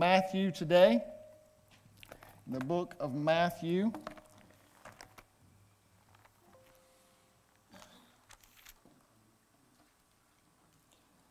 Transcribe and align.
Matthew 0.00 0.50
today. 0.50 1.04
The 2.46 2.58
book 2.60 2.94
of 2.98 3.14
Matthew. 3.14 3.92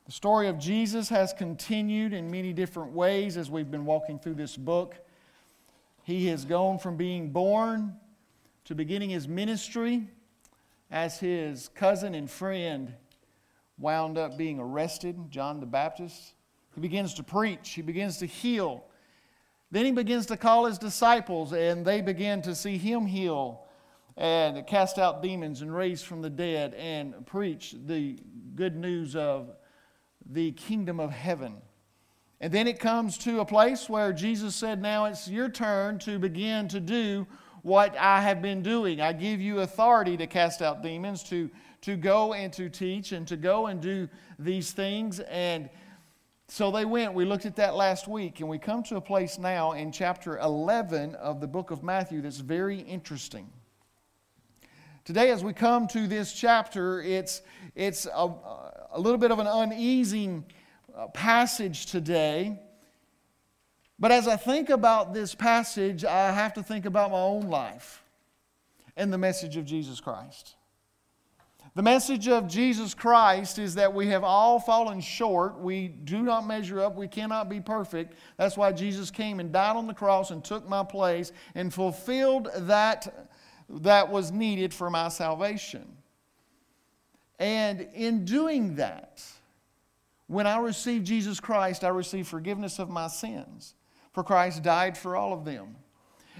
The 0.05 0.11
story 0.11 0.49
of 0.49 0.59
Jesus 0.59 1.09
has 1.09 1.33
continued 1.33 2.13
in 2.13 2.29
many 2.29 2.53
different 2.53 2.91
ways 2.91 3.37
as 3.37 3.49
we've 3.49 3.71
been 3.71 3.85
walking 3.85 4.19
through 4.19 4.35
this 4.35 4.55
book. 4.55 4.97
He 6.03 6.27
has 6.27 6.45
gone 6.45 6.77
from 6.77 6.95
being 6.95 7.31
born 7.31 7.95
to 8.65 8.75
beginning 8.75 9.09
his 9.09 9.27
ministry 9.27 10.03
as 10.91 11.17
his 11.17 11.69
cousin 11.69 12.13
and 12.13 12.29
friend 12.29 12.93
wound 13.79 14.19
up 14.19 14.37
being 14.37 14.59
arrested, 14.59 15.31
John 15.31 15.59
the 15.59 15.65
Baptist. 15.65 16.35
He 16.79 16.81
begins 16.81 17.13
to 17.15 17.23
preach, 17.23 17.71
he 17.71 17.81
begins 17.81 18.19
to 18.19 18.25
heal. 18.25 18.85
Then 19.69 19.83
he 19.83 19.91
begins 19.91 20.27
to 20.27 20.37
call 20.37 20.63
his 20.63 20.77
disciples, 20.77 21.51
and 21.51 21.85
they 21.85 21.99
begin 21.99 22.41
to 22.43 22.55
see 22.55 22.77
him 22.77 23.05
heal 23.05 23.65
and 24.15 24.65
cast 24.65 24.97
out 24.97 25.21
demons 25.21 25.61
and 25.61 25.75
raise 25.75 26.01
from 26.01 26.21
the 26.21 26.29
dead 26.29 26.73
and 26.75 27.25
preach 27.25 27.75
the 27.85 28.17
good 28.55 28.77
news 28.77 29.13
of 29.13 29.57
the 30.25 30.53
kingdom 30.53 31.01
of 31.01 31.11
heaven. 31.11 31.57
And 32.39 32.49
then 32.49 32.65
it 32.65 32.79
comes 32.79 33.17
to 33.17 33.41
a 33.41 33.45
place 33.45 33.89
where 33.89 34.13
Jesus 34.13 34.55
said, 34.55 34.81
Now 34.81 35.03
it's 35.03 35.27
your 35.27 35.49
turn 35.49 35.99
to 35.99 36.17
begin 36.17 36.69
to 36.69 36.79
do 36.79 37.27
what 37.61 37.93
I 37.97 38.21
have 38.21 38.41
been 38.41 38.61
doing. 38.61 39.01
I 39.01 39.11
give 39.11 39.41
you 39.41 39.59
authority 39.59 40.15
to 40.15 40.27
cast 40.27 40.61
out 40.61 40.81
demons, 40.81 41.23
to, 41.23 41.49
to 41.81 41.97
go 41.97 42.31
and 42.31 42.53
to 42.53 42.69
teach, 42.69 43.11
and 43.11 43.27
to 43.27 43.35
go 43.35 43.67
and 43.67 43.81
do 43.81 44.07
these 44.39 44.71
things. 44.71 45.19
And 45.19 45.69
so 46.51 46.71
they 46.71 46.83
went. 46.83 47.13
We 47.13 47.25
looked 47.25 47.45
at 47.45 47.55
that 47.57 47.75
last 47.75 48.07
week, 48.07 48.39
and 48.39 48.49
we 48.49 48.57
come 48.57 48.81
to 48.83 48.95
a 48.95 49.01
place 49.01 49.37
now 49.37 49.73
in 49.73 49.91
chapter 49.91 50.39
11 50.39 51.13
of 51.15 51.41
the 51.41 51.47
book 51.47 51.69
of 51.69 51.83
Matthew 51.83 52.21
that's 52.21 52.39
very 52.39 52.79
interesting. 52.79 53.51
Today, 55.05 55.29
as 55.29 55.43
we 55.43 55.53
come 55.53 55.87
to 55.89 56.07
this 56.07 56.33
chapter, 56.33 57.03
it's, 57.03 57.43
it's 57.75 58.07
a, 58.07 58.33
a 58.91 58.99
little 58.99 59.19
bit 59.19 59.29
of 59.29 59.37
an 59.37 59.45
uneasy 59.45 60.41
uh, 60.95 61.07
passage 61.09 61.85
today. 61.85 62.59
But 63.99 64.11
as 64.11 64.27
I 64.27 64.35
think 64.35 64.71
about 64.71 65.13
this 65.13 65.35
passage, 65.35 66.03
I 66.03 66.31
have 66.31 66.55
to 66.55 66.63
think 66.63 66.85
about 66.85 67.11
my 67.11 67.19
own 67.19 67.49
life 67.49 68.03
and 68.97 69.13
the 69.13 69.17
message 69.19 69.55
of 69.55 69.65
Jesus 69.65 69.99
Christ. 69.99 70.55
The 71.75 71.83
message 71.83 72.27
of 72.27 72.47
Jesus 72.47 72.93
Christ 72.93 73.59
is 73.59 73.75
that 73.75 73.93
we 73.93 74.07
have 74.07 74.23
all 74.23 74.59
fallen 74.59 74.99
short. 75.01 75.59
We 75.59 75.87
do 75.87 76.23
not 76.23 76.47
measure 76.47 76.81
up. 76.81 76.95
We 76.95 77.07
cannot 77.07 77.47
be 77.47 77.61
perfect. 77.61 78.15
That's 78.37 78.57
why 78.57 78.71
Jesus 78.71 79.11
came 79.11 79.39
and 79.39 79.51
died 79.51 79.75
on 79.75 79.87
the 79.87 79.93
cross 79.93 80.31
and 80.31 80.43
took 80.43 80.67
my 80.67 80.83
place 80.83 81.31
and 81.55 81.73
fulfilled 81.73 82.49
that 82.55 83.29
that 83.69 84.09
was 84.09 84.31
needed 84.31 84.73
for 84.73 84.89
my 84.89 85.09
salvation. 85.09 85.87
And 87.37 87.87
in 87.93 88.25
doing 88.25 88.75
that, 88.75 89.23
when 90.27 90.47
I 90.47 90.59
received 90.59 91.05
Jesus 91.05 91.39
Christ, 91.39 91.83
I 91.83 91.89
received 91.89 92.27
forgiveness 92.27 92.79
of 92.79 92.89
my 92.89 93.07
sins, 93.07 93.75
for 94.11 94.23
Christ 94.23 94.63
died 94.63 94.97
for 94.97 95.15
all 95.15 95.33
of 95.33 95.45
them. 95.45 95.75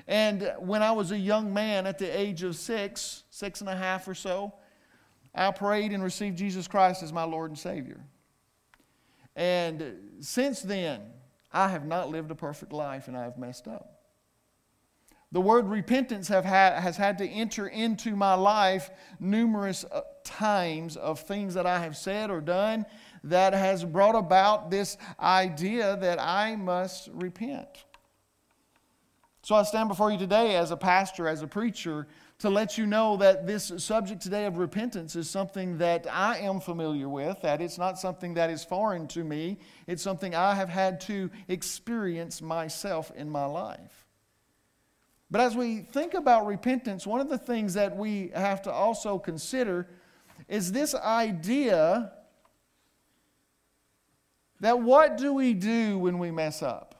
And 0.07 0.53
when 0.59 0.81
I 0.81 0.91
was 0.91 1.11
a 1.11 1.17
young 1.17 1.53
man 1.53 1.85
at 1.85 1.97
the 1.97 2.07
age 2.07 2.43
of 2.43 2.55
six, 2.55 3.23
six 3.29 3.61
and 3.61 3.69
a 3.69 3.75
half 3.75 4.07
or 4.07 4.15
so, 4.15 4.53
I 5.33 5.51
prayed 5.51 5.91
and 5.91 6.03
received 6.03 6.37
Jesus 6.37 6.67
Christ 6.67 7.03
as 7.03 7.13
my 7.13 7.23
Lord 7.23 7.51
and 7.51 7.59
Savior. 7.59 7.99
And 9.35 9.95
since 10.19 10.61
then, 10.61 11.01
I 11.51 11.69
have 11.69 11.85
not 11.85 12.09
lived 12.09 12.31
a 12.31 12.35
perfect 12.35 12.73
life 12.73 13.07
and 13.07 13.17
I 13.17 13.23
have 13.23 13.37
messed 13.37 13.67
up. 13.67 13.99
The 15.31 15.41
word 15.41 15.67
repentance 15.67 16.27
have 16.29 16.43
had, 16.43 16.79
has 16.79 16.97
had 16.97 17.19
to 17.19 17.27
enter 17.27 17.67
into 17.67 18.15
my 18.15 18.33
life 18.33 18.89
numerous 19.19 19.85
uh, 19.85 20.01
times 20.23 20.97
of 20.97 21.19
things 21.19 21.53
that 21.53 21.67
I 21.67 21.79
have 21.79 21.95
said 21.95 22.31
or 22.31 22.41
done 22.41 22.85
that 23.23 23.53
has 23.53 23.85
brought 23.85 24.15
about 24.15 24.71
this 24.71 24.97
idea 25.19 25.97
that 25.97 26.19
I 26.19 26.55
must 26.55 27.09
repent. 27.13 27.85
So 29.43 29.55
I 29.55 29.63
stand 29.63 29.87
before 29.87 30.11
you 30.11 30.17
today 30.17 30.55
as 30.55 30.71
a 30.71 30.77
pastor, 30.77 31.27
as 31.27 31.43
a 31.43 31.47
preacher, 31.47 32.07
to 32.39 32.49
let 32.49 32.77
you 32.77 32.85
know 32.85 33.17
that 33.17 33.45
this 33.45 33.71
subject 33.77 34.21
today 34.21 34.45
of 34.45 34.57
repentance 34.57 35.15
is 35.15 35.29
something 35.29 35.77
that 35.77 36.07
I 36.09 36.37
am 36.37 36.61
familiar 36.61 37.09
with, 37.09 37.41
that 37.41 37.61
it's 37.61 37.77
not 37.77 37.99
something 37.99 38.33
that 38.35 38.49
is 38.49 38.63
foreign 38.63 39.07
to 39.09 39.25
me. 39.25 39.59
It's 39.87 40.01
something 40.01 40.33
I 40.33 40.55
have 40.55 40.69
had 40.69 41.01
to 41.01 41.29
experience 41.49 42.41
myself 42.41 43.11
in 43.13 43.29
my 43.29 43.45
life. 43.45 44.05
But 45.29 45.41
as 45.41 45.55
we 45.55 45.81
think 45.81 46.13
about 46.13 46.45
repentance, 46.45 47.05
one 47.05 47.19
of 47.19 47.29
the 47.29 47.37
things 47.37 47.73
that 47.73 47.95
we 47.95 48.31
have 48.33 48.61
to 48.63 48.71
also 48.71 49.19
consider 49.19 49.87
is 50.47 50.71
this 50.71 50.95
idea 50.95 52.13
that 54.61 54.79
what 54.79 55.17
do 55.17 55.33
we 55.33 55.53
do 55.53 55.99
when 55.99 56.19
we 56.19 56.31
mess 56.31 56.63
up? 56.63 56.95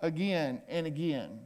Again 0.00 0.60
and 0.68 0.86
again. 0.86 1.40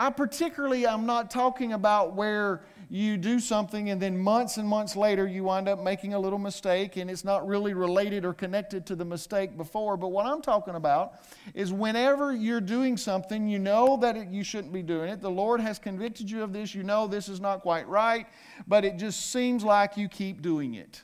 I 0.00 0.08
particularly 0.08 0.86
I'm 0.86 1.04
not 1.04 1.30
talking 1.30 1.74
about 1.74 2.14
where 2.14 2.62
you 2.88 3.18
do 3.18 3.38
something 3.38 3.90
and 3.90 4.00
then 4.00 4.16
months 4.16 4.56
and 4.56 4.66
months 4.66 4.96
later 4.96 5.26
you 5.26 5.44
wind 5.44 5.68
up 5.68 5.78
making 5.78 6.14
a 6.14 6.18
little 6.18 6.38
mistake 6.38 6.96
and 6.96 7.10
it's 7.10 7.22
not 7.22 7.46
really 7.46 7.74
related 7.74 8.24
or 8.24 8.32
connected 8.32 8.86
to 8.86 8.96
the 8.96 9.04
mistake 9.04 9.58
before. 9.58 9.98
But 9.98 10.08
what 10.08 10.24
I'm 10.24 10.40
talking 10.40 10.74
about 10.74 11.20
is 11.52 11.70
whenever 11.70 12.32
you're 12.32 12.62
doing 12.62 12.96
something, 12.96 13.46
you 13.46 13.58
know 13.58 13.98
that 13.98 14.16
it, 14.16 14.28
you 14.28 14.42
shouldn't 14.42 14.72
be 14.72 14.82
doing 14.82 15.10
it. 15.10 15.20
The 15.20 15.30
Lord 15.30 15.60
has 15.60 15.78
convicted 15.78 16.30
you 16.30 16.42
of 16.42 16.54
this. 16.54 16.74
You 16.74 16.82
know 16.82 17.06
this 17.06 17.28
is 17.28 17.38
not 17.38 17.60
quite 17.60 17.86
right, 17.86 18.26
but 18.66 18.86
it 18.86 18.96
just 18.96 19.30
seems 19.30 19.62
like 19.64 19.98
you 19.98 20.08
keep 20.08 20.40
doing 20.40 20.76
it. 20.76 21.02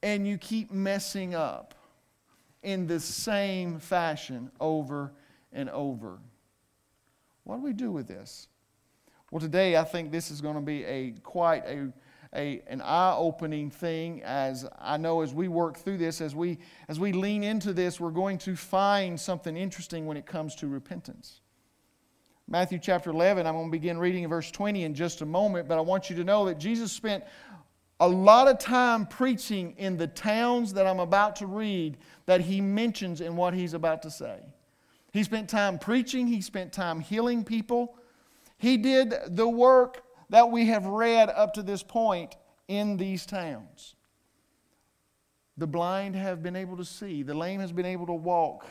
And 0.00 0.28
you 0.28 0.38
keep 0.38 0.70
messing 0.70 1.34
up 1.34 1.74
in 2.62 2.86
the 2.86 3.00
same 3.00 3.80
fashion 3.80 4.52
over 4.60 5.12
and 5.52 5.68
over. 5.70 6.20
What 7.44 7.56
do 7.56 7.62
we 7.62 7.72
do 7.72 7.92
with 7.92 8.08
this? 8.08 8.48
Well, 9.30 9.40
today 9.40 9.76
I 9.76 9.84
think 9.84 10.10
this 10.10 10.30
is 10.30 10.40
going 10.40 10.54
to 10.54 10.60
be 10.60 10.84
a 10.84 11.12
quite 11.22 11.64
a, 11.66 11.92
a 12.34 12.62
an 12.66 12.80
eye-opening 12.80 13.70
thing 13.70 14.22
as 14.22 14.66
I 14.78 14.96
know 14.96 15.20
as 15.20 15.34
we 15.34 15.48
work 15.48 15.78
through 15.78 15.98
this, 15.98 16.20
as 16.20 16.34
we 16.34 16.58
as 16.88 16.98
we 16.98 17.12
lean 17.12 17.42
into 17.42 17.72
this, 17.72 18.00
we're 18.00 18.10
going 18.10 18.38
to 18.38 18.56
find 18.56 19.20
something 19.20 19.56
interesting 19.56 20.06
when 20.06 20.16
it 20.16 20.26
comes 20.26 20.54
to 20.56 20.68
repentance. 20.68 21.40
Matthew 22.46 22.78
chapter 22.78 23.10
11, 23.10 23.46
I'm 23.46 23.54
going 23.54 23.66
to 23.68 23.72
begin 23.72 23.98
reading 23.98 24.24
in 24.24 24.30
verse 24.30 24.50
20 24.50 24.84
in 24.84 24.94
just 24.94 25.22
a 25.22 25.26
moment, 25.26 25.66
but 25.66 25.78
I 25.78 25.80
want 25.80 26.10
you 26.10 26.16
to 26.16 26.24
know 26.24 26.44
that 26.44 26.58
Jesus 26.58 26.92
spent 26.92 27.24
a 28.00 28.08
lot 28.08 28.48
of 28.48 28.58
time 28.58 29.06
preaching 29.06 29.74
in 29.78 29.96
the 29.96 30.06
towns 30.06 30.74
that 30.74 30.86
I'm 30.86 31.00
about 31.00 31.36
to 31.36 31.46
read 31.46 31.96
that 32.26 32.42
he 32.42 32.60
mentions 32.60 33.22
in 33.22 33.34
what 33.34 33.54
he's 33.54 33.72
about 33.72 34.02
to 34.02 34.10
say. 34.10 34.40
He 35.14 35.22
spent 35.22 35.48
time 35.48 35.78
preaching, 35.78 36.26
he 36.26 36.40
spent 36.40 36.72
time 36.72 36.98
healing 36.98 37.44
people. 37.44 37.96
He 38.58 38.76
did 38.76 39.14
the 39.28 39.48
work 39.48 40.02
that 40.28 40.50
we 40.50 40.66
have 40.66 40.86
read 40.86 41.30
up 41.30 41.54
to 41.54 41.62
this 41.62 41.84
point 41.84 42.34
in 42.66 42.96
these 42.96 43.24
towns. 43.24 43.94
The 45.56 45.68
blind 45.68 46.16
have 46.16 46.42
been 46.42 46.56
able 46.56 46.76
to 46.78 46.84
see, 46.84 47.22
the 47.22 47.32
lame 47.32 47.60
has 47.60 47.70
been 47.70 47.86
able 47.86 48.06
to 48.06 48.12
walk, 48.12 48.66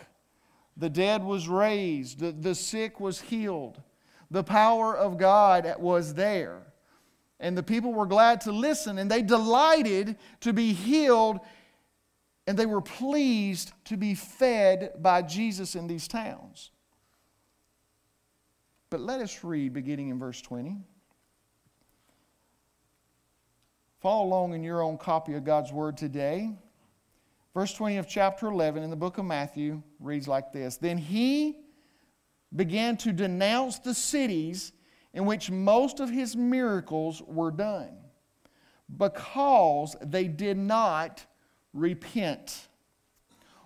the 0.75 0.89
dead 0.89 1.23
was 1.23 1.47
raised, 1.47 2.19
the, 2.19 2.33
the 2.33 2.56
sick 2.56 3.00
was 3.00 3.21
healed, 3.21 3.81
the 4.29 4.44
power 4.44 4.97
of 4.97 5.18
God 5.18 5.73
was 5.79 6.13
there. 6.13 6.63
And 7.39 7.57
the 7.57 7.63
people 7.63 7.94
were 7.94 8.06
glad 8.06 8.41
to 8.41 8.51
listen, 8.51 8.97
and 8.97 9.09
they 9.09 9.21
delighted 9.21 10.18
to 10.41 10.51
be 10.51 10.73
healed, 10.73 11.39
and 12.45 12.57
they 12.57 12.66
were 12.66 12.81
pleased 12.81 13.72
to 13.86 13.98
be 13.98 14.16
fed 14.16 14.92
by 15.00 15.22
Jesus 15.22 15.75
in 15.75 15.88
these 15.88 16.07
towns. 16.07 16.72
But 18.90 19.00
let 19.00 19.22
us 19.22 19.44
read 19.44 19.74
beginning 19.74 20.10
in 20.10 20.19
verse 20.19 20.42
20. 20.42 20.78
Follow 24.01 24.25
along 24.25 24.54
in 24.54 24.63
your 24.63 24.81
own 24.81 24.98
copy 24.98 25.34
of 25.34 25.45
God's 25.45 25.72
Word 25.72 25.98
today. 25.98 26.51
Verse 27.54 27.74
20 27.74 27.98
of 27.98 28.07
chapter 28.07 28.48
11 28.48 28.84
in 28.84 28.90
the 28.90 28.95
book 28.95 29.18
of 29.18 29.25
Matthew 29.25 29.81
reads 30.00 30.28
like 30.28 30.51
this 30.51 30.78
Then 30.78 30.98
he 30.98 31.57
began 32.56 32.98
to 32.98 33.12
denounce 33.12 33.80
the 33.80 33.94
cities 33.94 34.74
in 35.13 35.25
which 35.25 35.50
most 35.50 36.00
of 36.00 36.10
his 36.10 36.36
miracles 36.36 37.22
were 37.22 37.51
done 37.51 37.95
because 38.98 39.95
they 40.01 40.28
did 40.28 40.57
not 40.57 41.25
repent. 41.73 42.67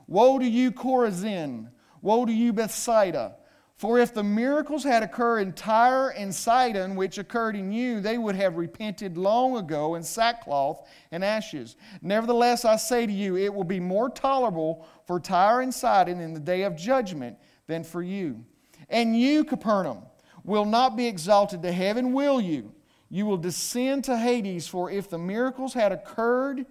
Woe 0.07 0.39
to 0.39 0.45
you, 0.45 0.71
Chorazin! 0.71 1.69
Woe 2.01 2.25
to 2.25 2.31
you, 2.31 2.53
Bethsaida! 2.53 3.35
For 3.77 3.99
if 3.99 4.11
the 4.11 4.23
miracles 4.23 4.83
had 4.83 5.03
occurred 5.03 5.39
in 5.41 5.53
Tyre 5.53 6.09
and 6.09 6.33
Sidon, 6.33 6.95
which 6.95 7.19
occurred 7.19 7.55
in 7.55 7.71
you, 7.71 8.01
they 8.01 8.17
would 8.17 8.35
have 8.35 8.57
repented 8.57 9.17
long 9.17 9.55
ago 9.55 9.93
in 9.93 10.01
sackcloth 10.01 10.89
and 11.11 11.23
ashes. 11.23 11.75
Nevertheless, 12.01 12.65
I 12.65 12.77
say 12.77 13.05
to 13.05 13.13
you, 13.13 13.37
it 13.37 13.53
will 13.53 13.63
be 13.63 13.79
more 13.79 14.09
tolerable 14.09 14.87
for 15.05 15.19
Tyre 15.19 15.61
and 15.61 15.71
Sidon 15.71 16.19
in 16.19 16.33
the 16.33 16.39
day 16.39 16.63
of 16.63 16.75
judgment 16.75 17.37
than 17.67 17.83
for 17.83 18.01
you. 18.01 18.43
And 18.89 19.15
you, 19.15 19.43
Capernaum, 19.43 20.03
will 20.43 20.65
not 20.65 20.97
be 20.97 21.05
exalted 21.05 21.61
to 21.61 21.71
heaven, 21.71 22.13
will 22.13 22.41
you? 22.41 22.73
You 23.09 23.27
will 23.27 23.37
descend 23.37 24.05
to 24.05 24.17
Hades, 24.17 24.67
for 24.67 24.89
if 24.89 25.07
the 25.07 25.19
miracles 25.19 25.75
had 25.75 25.91
occurred 25.91 26.65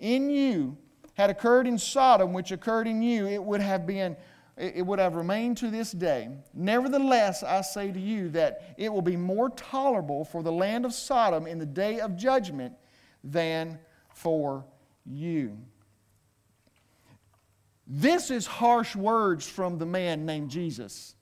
in 0.00 0.30
you, 0.30 0.76
had 1.14 1.30
occurred 1.30 1.66
in 1.66 1.78
Sodom, 1.78 2.32
which 2.32 2.50
occurred 2.50 2.88
in 2.88 3.02
you, 3.02 3.26
it 3.26 3.42
would 3.42 3.60
have 3.60 3.86
been 3.86 4.16
it 4.60 4.84
would 4.84 4.98
have 4.98 5.14
remained 5.14 5.56
to 5.56 5.70
this 5.70 5.90
day. 5.90 6.28
Nevertheless, 6.52 7.42
I 7.42 7.62
say 7.62 7.92
to 7.92 7.98
you 7.98 8.28
that 8.30 8.74
it 8.76 8.92
will 8.92 9.00
be 9.00 9.16
more 9.16 9.48
tolerable 9.48 10.24
for 10.24 10.42
the 10.42 10.52
land 10.52 10.84
of 10.84 10.92
Sodom 10.92 11.46
in 11.46 11.58
the 11.58 11.64
day 11.64 12.00
of 12.00 12.14
judgment 12.14 12.74
than 13.24 13.78
for 14.14 14.66
you. 15.06 15.56
This 17.86 18.30
is 18.30 18.46
harsh 18.46 18.94
words 18.94 19.48
from 19.48 19.78
the 19.78 19.86
man 19.86 20.26
named 20.26 20.50
Jesus. 20.50 21.14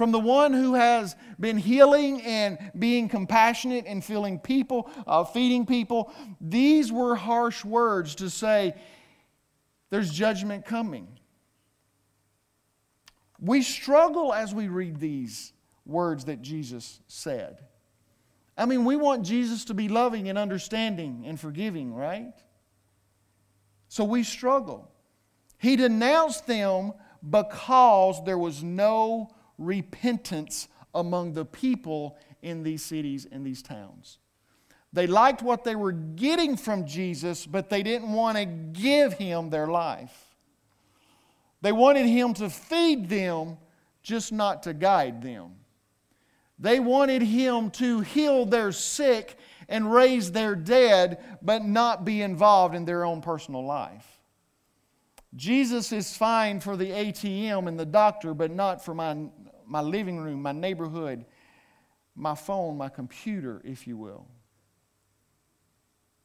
From 0.00 0.12
the 0.12 0.18
one 0.18 0.54
who 0.54 0.72
has 0.72 1.14
been 1.38 1.58
healing 1.58 2.22
and 2.22 2.56
being 2.78 3.06
compassionate 3.06 3.84
and 3.86 4.02
filling 4.02 4.38
people, 4.38 4.90
uh, 5.06 5.24
feeding 5.24 5.66
people. 5.66 6.10
These 6.40 6.90
were 6.90 7.14
harsh 7.14 7.66
words 7.66 8.14
to 8.14 8.30
say, 8.30 8.74
there's 9.90 10.10
judgment 10.10 10.64
coming. 10.64 11.06
We 13.38 13.60
struggle 13.60 14.32
as 14.32 14.54
we 14.54 14.68
read 14.68 15.00
these 15.00 15.52
words 15.84 16.24
that 16.24 16.40
Jesus 16.40 17.00
said. 17.06 17.58
I 18.56 18.64
mean, 18.64 18.86
we 18.86 18.96
want 18.96 19.26
Jesus 19.26 19.66
to 19.66 19.74
be 19.74 19.90
loving 19.90 20.30
and 20.30 20.38
understanding 20.38 21.24
and 21.26 21.38
forgiving, 21.38 21.92
right? 21.92 22.32
So 23.88 24.04
we 24.04 24.22
struggle. 24.22 24.90
He 25.58 25.76
denounced 25.76 26.46
them 26.46 26.94
because 27.28 28.24
there 28.24 28.38
was 28.38 28.62
no 28.62 29.28
repentance 29.60 30.66
among 30.94 31.34
the 31.34 31.44
people 31.44 32.18
in 32.42 32.64
these 32.64 32.82
cities 32.82 33.26
and 33.30 33.46
these 33.46 33.62
towns. 33.62 34.18
They 34.92 35.06
liked 35.06 35.42
what 35.42 35.62
they 35.62 35.76
were 35.76 35.92
getting 35.92 36.56
from 36.56 36.84
Jesus, 36.84 37.46
but 37.46 37.70
they 37.70 37.84
didn't 37.84 38.12
want 38.12 38.36
to 38.38 38.44
give 38.44 39.12
him 39.12 39.50
their 39.50 39.68
life. 39.68 40.34
They 41.62 41.70
wanted 41.70 42.06
him 42.06 42.34
to 42.34 42.50
feed 42.50 43.08
them, 43.08 43.58
just 44.02 44.32
not 44.32 44.64
to 44.64 44.74
guide 44.74 45.22
them. 45.22 45.52
They 46.58 46.80
wanted 46.80 47.22
him 47.22 47.70
to 47.72 48.00
heal 48.00 48.46
their 48.46 48.72
sick 48.72 49.38
and 49.68 49.92
raise 49.92 50.32
their 50.32 50.56
dead, 50.56 51.22
but 51.40 51.64
not 51.64 52.04
be 52.04 52.22
involved 52.22 52.74
in 52.74 52.84
their 52.84 53.04
own 53.04 53.20
personal 53.20 53.64
life. 53.64 54.20
Jesus 55.36 55.92
is 55.92 56.16
fine 56.16 56.58
for 56.58 56.76
the 56.76 56.90
ATM 56.90 57.68
and 57.68 57.78
the 57.78 57.86
doctor, 57.86 58.34
but 58.34 58.50
not 58.50 58.84
for 58.84 58.94
my, 58.94 59.16
my 59.70 59.80
living 59.80 60.18
room, 60.18 60.42
my 60.42 60.52
neighborhood, 60.52 61.24
my 62.16 62.34
phone, 62.34 62.76
my 62.76 62.88
computer, 62.88 63.62
if 63.64 63.86
you 63.86 63.96
will. 63.96 64.26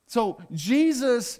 So 0.07 0.41
Jesus 0.51 1.39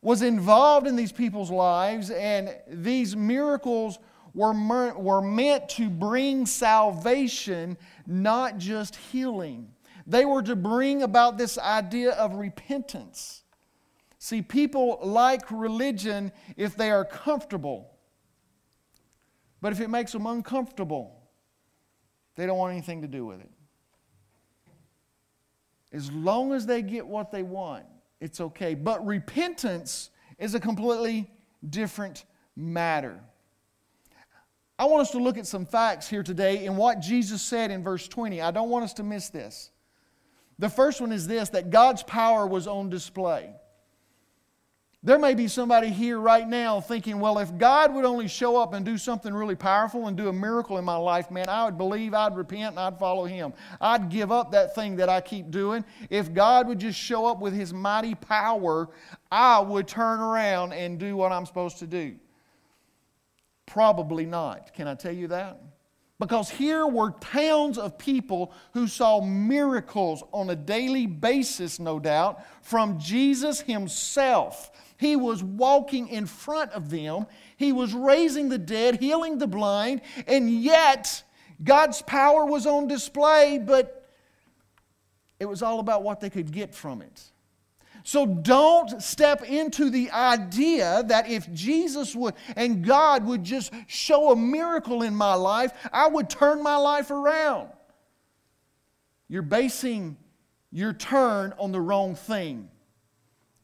was 0.00 0.22
involved 0.22 0.86
in 0.86 0.96
these 0.96 1.12
people's 1.12 1.50
lives, 1.50 2.10
and 2.10 2.56
these 2.68 3.14
miracles 3.14 3.98
were, 4.34 4.52
were 4.94 5.20
meant 5.20 5.68
to 5.70 5.90
bring 5.90 6.46
salvation, 6.46 7.76
not 8.06 8.58
just 8.58 8.96
healing. 8.96 9.68
They 10.06 10.24
were 10.24 10.42
to 10.42 10.56
bring 10.56 11.02
about 11.02 11.36
this 11.36 11.58
idea 11.58 12.12
of 12.12 12.36
repentance. 12.36 13.42
See, 14.18 14.40
people 14.40 15.00
like 15.02 15.50
religion 15.50 16.32
if 16.56 16.76
they 16.76 16.90
are 16.90 17.04
comfortable. 17.04 17.90
But 19.60 19.72
if 19.72 19.80
it 19.80 19.88
makes 19.88 20.12
them 20.12 20.26
uncomfortable, 20.26 21.18
they 22.36 22.46
don't 22.46 22.58
want 22.58 22.72
anything 22.72 23.02
to 23.02 23.08
do 23.08 23.26
with 23.26 23.40
it. 23.40 23.50
As 25.92 26.12
long 26.12 26.52
as 26.52 26.66
they 26.66 26.82
get 26.82 27.06
what 27.06 27.32
they 27.32 27.42
want, 27.42 27.84
it's 28.20 28.40
okay. 28.40 28.74
But 28.74 29.04
repentance 29.06 30.10
is 30.38 30.54
a 30.54 30.60
completely 30.60 31.30
different 31.68 32.24
matter. 32.54 33.18
I 34.78 34.84
want 34.84 35.02
us 35.02 35.10
to 35.12 35.18
look 35.18 35.38
at 35.38 35.46
some 35.46 35.66
facts 35.66 36.08
here 36.08 36.22
today 36.22 36.64
in 36.64 36.76
what 36.76 37.00
Jesus 37.00 37.42
said 37.42 37.72
in 37.72 37.82
verse 37.82 38.06
20. 38.06 38.40
I 38.40 38.52
don't 38.52 38.70
want 38.70 38.84
us 38.84 38.92
to 38.94 39.02
miss 39.02 39.28
this. 39.28 39.70
The 40.60 40.68
first 40.68 41.00
one 41.00 41.10
is 41.10 41.26
this 41.26 41.48
that 41.50 41.70
God's 41.70 42.02
power 42.04 42.46
was 42.46 42.66
on 42.66 42.88
display. 42.88 43.50
There 45.04 45.18
may 45.18 45.34
be 45.34 45.46
somebody 45.46 45.90
here 45.90 46.18
right 46.18 46.46
now 46.46 46.80
thinking, 46.80 47.20
well, 47.20 47.38
if 47.38 47.56
God 47.56 47.94
would 47.94 48.04
only 48.04 48.26
show 48.26 48.56
up 48.56 48.72
and 48.72 48.84
do 48.84 48.98
something 48.98 49.32
really 49.32 49.54
powerful 49.54 50.08
and 50.08 50.16
do 50.16 50.28
a 50.28 50.32
miracle 50.32 50.76
in 50.76 50.84
my 50.84 50.96
life, 50.96 51.30
man, 51.30 51.48
I 51.48 51.64
would 51.66 51.78
believe, 51.78 52.14
I'd 52.14 52.36
repent, 52.36 52.70
and 52.70 52.80
I'd 52.80 52.98
follow 52.98 53.24
Him. 53.24 53.52
I'd 53.80 54.08
give 54.08 54.32
up 54.32 54.50
that 54.50 54.74
thing 54.74 54.96
that 54.96 55.08
I 55.08 55.20
keep 55.20 55.52
doing. 55.52 55.84
If 56.10 56.34
God 56.34 56.66
would 56.66 56.80
just 56.80 56.98
show 56.98 57.26
up 57.26 57.38
with 57.38 57.54
His 57.54 57.72
mighty 57.72 58.16
power, 58.16 58.88
I 59.30 59.60
would 59.60 59.86
turn 59.86 60.18
around 60.18 60.72
and 60.72 60.98
do 60.98 61.16
what 61.16 61.30
I'm 61.30 61.46
supposed 61.46 61.78
to 61.78 61.86
do. 61.86 62.16
Probably 63.66 64.26
not. 64.26 64.74
Can 64.74 64.88
I 64.88 64.96
tell 64.96 65.14
you 65.14 65.28
that? 65.28 65.60
Because 66.18 66.50
here 66.50 66.84
were 66.84 67.12
towns 67.20 67.78
of 67.78 67.96
people 67.96 68.52
who 68.74 68.88
saw 68.88 69.20
miracles 69.20 70.24
on 70.32 70.50
a 70.50 70.56
daily 70.56 71.06
basis, 71.06 71.78
no 71.78 72.00
doubt, 72.00 72.44
from 72.60 72.98
Jesus 72.98 73.60
Himself. 73.60 74.72
He 74.96 75.14
was 75.14 75.44
walking 75.44 76.08
in 76.08 76.26
front 76.26 76.72
of 76.72 76.90
them, 76.90 77.26
He 77.56 77.72
was 77.72 77.94
raising 77.94 78.48
the 78.48 78.58
dead, 78.58 78.98
healing 78.98 79.38
the 79.38 79.46
blind, 79.46 80.00
and 80.26 80.50
yet 80.50 81.22
God's 81.62 82.02
power 82.02 82.44
was 82.44 82.66
on 82.66 82.88
display, 82.88 83.58
but 83.58 84.10
it 85.38 85.46
was 85.46 85.62
all 85.62 85.78
about 85.78 86.02
what 86.02 86.20
they 86.20 86.30
could 86.30 86.50
get 86.50 86.74
from 86.74 87.00
it. 87.00 87.22
So 88.08 88.24
don't 88.24 89.02
step 89.02 89.42
into 89.42 89.90
the 89.90 90.10
idea 90.12 91.04
that 91.08 91.28
if 91.28 91.52
Jesus 91.52 92.16
would 92.16 92.32
and 92.56 92.82
God 92.82 93.26
would 93.26 93.44
just 93.44 93.70
show 93.86 94.32
a 94.32 94.36
miracle 94.36 95.02
in 95.02 95.14
my 95.14 95.34
life, 95.34 95.74
I 95.92 96.08
would 96.08 96.30
turn 96.30 96.62
my 96.62 96.76
life 96.76 97.10
around. 97.10 97.68
You're 99.28 99.42
basing 99.42 100.16
your 100.72 100.94
turn 100.94 101.52
on 101.58 101.70
the 101.70 101.82
wrong 101.82 102.14
thing. 102.14 102.70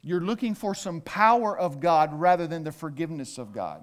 You're 0.03 0.21
looking 0.21 0.55
for 0.55 0.75
some 0.75 1.01
power 1.01 1.59
of 1.59 1.81
God 1.81 2.13
rather 2.13 2.47
than 2.47 2.65
the 2.65 2.73
forgiveness 2.73 3.39
of 3.39 3.51
God. 3.51 3.81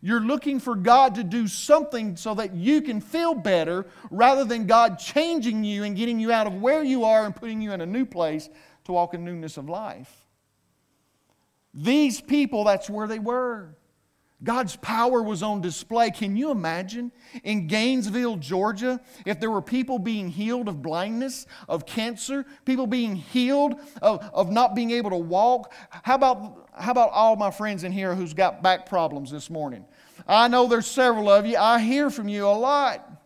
You're 0.00 0.20
looking 0.20 0.60
for 0.60 0.76
God 0.76 1.16
to 1.16 1.24
do 1.24 1.48
something 1.48 2.14
so 2.14 2.34
that 2.34 2.54
you 2.54 2.82
can 2.82 3.00
feel 3.00 3.34
better 3.34 3.86
rather 4.12 4.44
than 4.44 4.68
God 4.68 5.00
changing 5.00 5.64
you 5.64 5.82
and 5.82 5.96
getting 5.96 6.20
you 6.20 6.30
out 6.30 6.46
of 6.46 6.54
where 6.62 6.84
you 6.84 7.04
are 7.04 7.26
and 7.26 7.34
putting 7.34 7.60
you 7.60 7.72
in 7.72 7.80
a 7.80 7.86
new 7.86 8.06
place 8.06 8.48
to 8.90 8.94
walk 8.94 9.14
in 9.14 9.24
newness 9.24 9.56
of 9.56 9.68
life. 9.68 10.26
These 11.72 12.20
people, 12.20 12.64
that's 12.64 12.90
where 12.90 13.06
they 13.06 13.18
were. 13.18 13.76
God's 14.42 14.74
power 14.76 15.22
was 15.22 15.42
on 15.42 15.60
display. 15.60 16.10
Can 16.10 16.34
you 16.34 16.50
imagine 16.50 17.12
in 17.44 17.66
Gainesville, 17.66 18.36
Georgia, 18.36 18.98
if 19.26 19.38
there 19.38 19.50
were 19.50 19.60
people 19.60 19.98
being 19.98 20.30
healed 20.30 20.66
of 20.66 20.80
blindness, 20.80 21.46
of 21.68 21.84
cancer, 21.84 22.46
people 22.64 22.86
being 22.86 23.16
healed 23.16 23.74
of, 24.00 24.28
of 24.32 24.50
not 24.50 24.74
being 24.74 24.92
able 24.92 25.10
to 25.10 25.16
walk? 25.16 25.72
How 25.90 26.14
about, 26.14 26.70
how 26.72 26.90
about 26.90 27.10
all 27.10 27.36
my 27.36 27.50
friends 27.50 27.84
in 27.84 27.92
here 27.92 28.14
who's 28.14 28.32
got 28.32 28.62
back 28.62 28.86
problems 28.86 29.30
this 29.30 29.50
morning? 29.50 29.84
I 30.26 30.48
know 30.48 30.66
there's 30.66 30.86
several 30.86 31.28
of 31.28 31.44
you. 31.44 31.58
I 31.58 31.80
hear 31.80 32.08
from 32.08 32.26
you 32.26 32.46
a 32.46 32.48
lot 32.48 33.19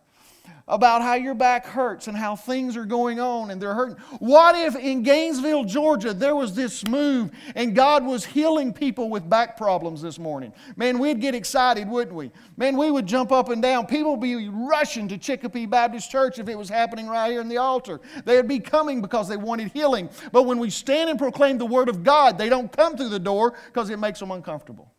about 0.66 1.02
how 1.02 1.14
your 1.14 1.34
back 1.34 1.66
hurts 1.66 2.08
and 2.08 2.16
how 2.16 2.34
things 2.34 2.74
are 2.76 2.86
going 2.86 3.20
on 3.20 3.50
and 3.50 3.60
they're 3.60 3.74
hurting. 3.74 3.96
What 4.18 4.56
if 4.56 4.74
in 4.76 5.02
Gainesville, 5.02 5.64
Georgia, 5.64 6.14
there 6.14 6.34
was 6.34 6.54
this 6.54 6.86
move 6.88 7.32
and 7.54 7.74
God 7.76 8.04
was 8.04 8.24
healing 8.24 8.72
people 8.72 9.10
with 9.10 9.28
back 9.28 9.58
problems 9.58 10.00
this 10.00 10.18
morning? 10.18 10.54
Man, 10.76 10.98
we'd 10.98 11.20
get 11.20 11.34
excited, 11.34 11.86
wouldn't 11.86 12.16
we? 12.16 12.30
Man, 12.56 12.78
we 12.78 12.90
would 12.90 13.04
jump 13.04 13.30
up 13.30 13.50
and 13.50 13.60
down. 13.60 13.86
People 13.86 14.12
would 14.12 14.22
be 14.22 14.48
rushing 14.48 15.06
to 15.08 15.18
Chicopee 15.18 15.66
Baptist 15.66 16.10
Church 16.10 16.38
if 16.38 16.48
it 16.48 16.56
was 16.56 16.70
happening 16.70 17.08
right 17.08 17.30
here 17.30 17.42
in 17.42 17.48
the 17.48 17.58
altar. 17.58 18.00
They'd 18.24 18.48
be 18.48 18.60
coming 18.60 19.02
because 19.02 19.28
they 19.28 19.36
wanted 19.36 19.70
healing. 19.72 20.08
But 20.32 20.44
when 20.44 20.58
we 20.58 20.70
stand 20.70 21.10
and 21.10 21.18
proclaim 21.18 21.58
the 21.58 21.66
Word 21.66 21.90
of 21.90 22.02
God, 22.02 22.38
they 22.38 22.48
don't 22.48 22.72
come 22.74 22.96
through 22.96 23.10
the 23.10 23.18
door 23.18 23.54
because 23.66 23.90
it 23.90 23.98
makes 23.98 24.18
them 24.18 24.30
uncomfortable. 24.30 24.90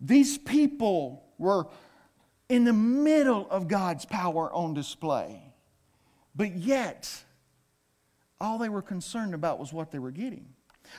These 0.00 0.38
people 0.38 1.23
were 1.44 1.66
in 2.48 2.64
the 2.64 2.72
middle 2.72 3.48
of 3.50 3.68
God's 3.68 4.04
power 4.04 4.52
on 4.52 4.74
display. 4.74 5.42
But 6.34 6.56
yet, 6.56 7.10
all 8.40 8.58
they 8.58 8.68
were 8.68 8.82
concerned 8.82 9.34
about 9.34 9.58
was 9.58 9.72
what 9.72 9.92
they 9.92 9.98
were 9.98 10.10
getting. 10.10 10.46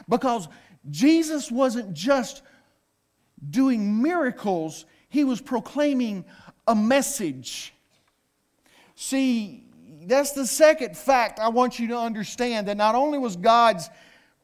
Because 0.08 0.48
Jesus 0.90 1.52
wasn't 1.52 1.94
just 1.94 2.42
doing 3.50 4.02
miracles, 4.02 4.86
he 5.10 5.24
was 5.24 5.42
proclaiming 5.42 6.25
a 6.68 6.75
message. 6.75 7.74
See, 8.96 9.66
that's 10.04 10.32
the 10.32 10.48
second 10.48 10.98
fact 10.98 11.40
I 11.40 11.50
want 11.50 11.80
you 11.80 11.90
to 11.90 11.98
understand 11.98 12.68
that 12.68 12.78
not 12.78 12.96
only 12.96 13.18
was 13.18 13.36
God's 13.36 13.90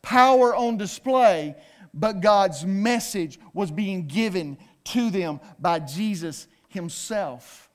power 0.01 0.55
on 0.55 0.77
display, 0.77 1.55
but 1.93 2.21
God's 2.21 2.65
message 2.65 3.39
was 3.53 3.71
being 3.71 4.07
given 4.07 4.57
to 4.85 5.09
them 5.09 5.39
by 5.59 5.79
Jesus 5.79 6.47
Himself. 6.67 7.70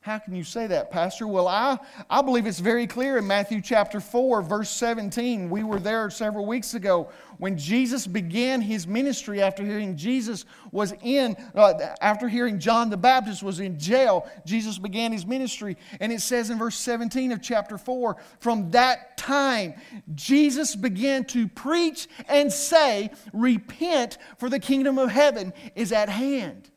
How 0.00 0.18
can 0.18 0.32
you 0.32 0.44
say 0.44 0.68
that, 0.68 0.92
Pastor? 0.92 1.26
Well, 1.26 1.48
I, 1.48 1.76
I 2.08 2.22
believe 2.22 2.46
it's 2.46 2.60
very 2.60 2.86
clear 2.86 3.18
in 3.18 3.26
Matthew 3.26 3.60
chapter 3.60 3.98
4, 3.98 4.42
verse 4.42 4.70
17. 4.70 5.50
We 5.50 5.64
were 5.64 5.80
there 5.80 6.08
several 6.08 6.46
weeks 6.46 6.74
ago 6.74 7.10
when 7.38 7.58
Jesus 7.58 8.06
began 8.06 8.60
his 8.60 8.86
ministry 8.86 9.42
after 9.42 9.64
hearing 9.64 9.96
Jesus 9.96 10.44
was 10.70 10.94
in, 11.02 11.36
uh, 11.56 11.74
after 12.00 12.28
hearing 12.28 12.60
John 12.60 12.90
the 12.90 12.96
Baptist 12.96 13.42
was 13.42 13.58
in 13.58 13.76
jail. 13.76 14.30
Jesus 14.46 14.78
began 14.78 15.10
his 15.10 15.26
ministry. 15.26 15.76
And 15.98 16.12
it 16.12 16.20
says 16.20 16.50
in 16.50 16.58
verse 16.58 16.76
17 16.78 17.32
of 17.32 17.42
chapter 17.42 17.76
4 17.76 18.16
from 18.38 18.70
that 18.70 19.18
time, 19.18 19.74
Jesus 20.14 20.76
began 20.76 21.24
to 21.26 21.48
preach 21.48 22.06
and 22.28 22.52
say, 22.52 23.10
Repent, 23.32 24.16
for 24.38 24.48
the 24.48 24.60
kingdom 24.60 24.96
of 24.96 25.10
heaven 25.10 25.52
is 25.74 25.90
at 25.90 26.08
hand. 26.08 26.70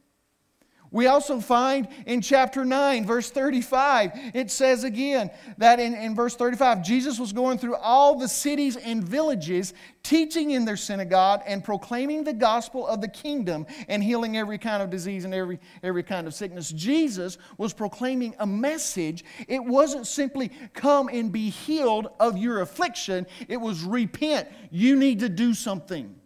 We 0.94 1.08
also 1.08 1.40
find 1.40 1.88
in 2.06 2.20
chapter 2.20 2.66
9, 2.66 3.06
verse 3.06 3.32
35, 3.32 4.12
it 4.34 4.52
says 4.52 4.84
again 4.84 5.32
that 5.58 5.80
in, 5.80 5.96
in 5.96 6.16
verse 6.16 6.36
35, 6.36 6.84
Jesus 6.84 7.18
was 7.18 7.32
going 7.32 7.60
through 7.60 7.78
all 7.78 8.20
the 8.20 8.28
cities 8.28 8.76
and 8.76 9.02
villages, 9.02 9.74
teaching 10.04 10.52
in 10.52 10.66
their 10.66 10.76
synagogue 10.76 11.44
and 11.48 11.64
proclaiming 11.64 12.26
the 12.26 12.34
gospel 12.34 12.86
of 12.86 13.00
the 13.00 13.08
kingdom 13.08 13.66
and 13.88 14.04
healing 14.04 14.36
every 14.36 14.58
kind 14.58 14.84
of 14.84 14.90
disease 14.90 15.24
and 15.24 15.34
every, 15.34 15.62
every 15.82 16.04
kind 16.04 16.28
of 16.28 16.34
sickness. 16.34 16.70
Jesus 16.70 17.38
was 17.58 17.72
proclaiming 17.72 18.36
a 18.40 18.46
message. 18.46 19.24
It 19.48 19.64
wasn't 19.64 20.08
simply 20.08 20.52
come 20.74 21.08
and 21.08 21.32
be 21.32 21.52
healed 21.52 22.10
of 22.20 22.38
your 22.38 22.60
affliction, 22.60 23.28
it 23.48 23.58
was 23.58 23.82
repent. 23.82 24.50
You 24.72 24.98
need 24.98 25.20
to 25.20 25.30
do 25.30 25.54
something. 25.54 26.21